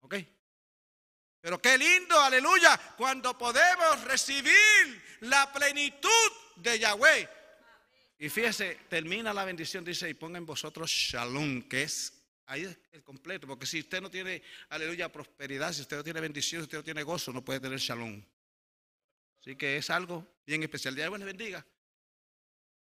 ¿Ok? 0.00 0.14
Pero 1.46 1.62
qué 1.62 1.78
lindo, 1.78 2.18
aleluya, 2.18 2.76
cuando 2.96 3.38
podemos 3.38 4.02
recibir 4.02 4.50
la 5.20 5.52
plenitud 5.52 6.10
de 6.56 6.76
Yahweh. 6.76 7.28
Y 8.18 8.28
fíjese, 8.28 8.80
termina 8.88 9.32
la 9.32 9.44
bendición, 9.44 9.84
dice, 9.84 10.10
y 10.10 10.14
ponga 10.14 10.38
en 10.38 10.44
vosotros 10.44 10.90
shalom, 10.90 11.62
que 11.68 11.84
es 11.84 12.12
ahí 12.46 12.64
el 12.90 13.04
completo, 13.04 13.46
porque 13.46 13.64
si 13.64 13.78
usted 13.78 14.00
no 14.00 14.10
tiene, 14.10 14.42
aleluya, 14.70 15.08
prosperidad, 15.08 15.72
si 15.72 15.82
usted 15.82 15.98
no 15.98 16.02
tiene 16.02 16.20
bendición, 16.20 16.62
si 16.62 16.64
usted 16.64 16.78
no 16.78 16.82
tiene 16.82 17.04
gozo, 17.04 17.32
no 17.32 17.44
puede 17.44 17.60
tener 17.60 17.78
shalom. 17.78 18.20
Así 19.38 19.54
que 19.54 19.76
es 19.76 19.88
algo 19.90 20.26
bien 20.44 20.64
especial. 20.64 20.96
Dios 20.96 21.16
les 21.16 21.26
bendiga. 21.26 21.64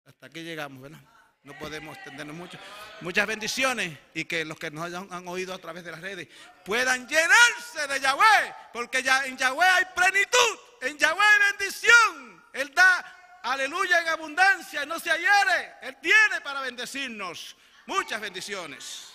Hasta 0.05 0.27
aquí 0.27 0.43
llegamos, 0.43 0.79
¿verdad? 0.79 1.01
No 1.43 1.53
podemos 1.59 1.97
extendernos 1.97 2.35
mucho. 2.35 2.57
Muchas 3.01 3.27
bendiciones 3.27 3.97
y 4.13 4.23
que 4.23 4.45
los 4.45 4.57
que 4.57 4.71
nos 4.71 4.85
hayan, 4.85 5.27
oído 5.27 5.53
a 5.53 5.57
través 5.57 5.83
de 5.83 5.91
las 5.91 5.99
redes 5.99 6.29
puedan 6.63 7.05
llenarse 7.05 7.85
de 7.89 7.99
Yahweh, 7.99 8.55
porque 8.71 9.03
ya 9.03 9.25
en 9.25 9.37
Yahweh 9.37 9.65
hay 9.65 9.85
plenitud, 9.93 10.59
en 10.81 10.97
Yahweh 10.97 11.21
hay 11.21 11.51
bendición. 11.51 12.43
Él 12.53 12.73
da 12.73 13.39
aleluya, 13.43 14.01
en 14.01 14.07
abundancia, 14.07 14.85
no 14.85 14.99
se 14.99 15.09
hiere. 15.09 15.73
Él 15.81 15.97
tiene 16.01 16.39
para 16.41 16.61
bendecirnos. 16.61 17.57
Muchas 17.87 18.21
bendiciones. 18.21 19.12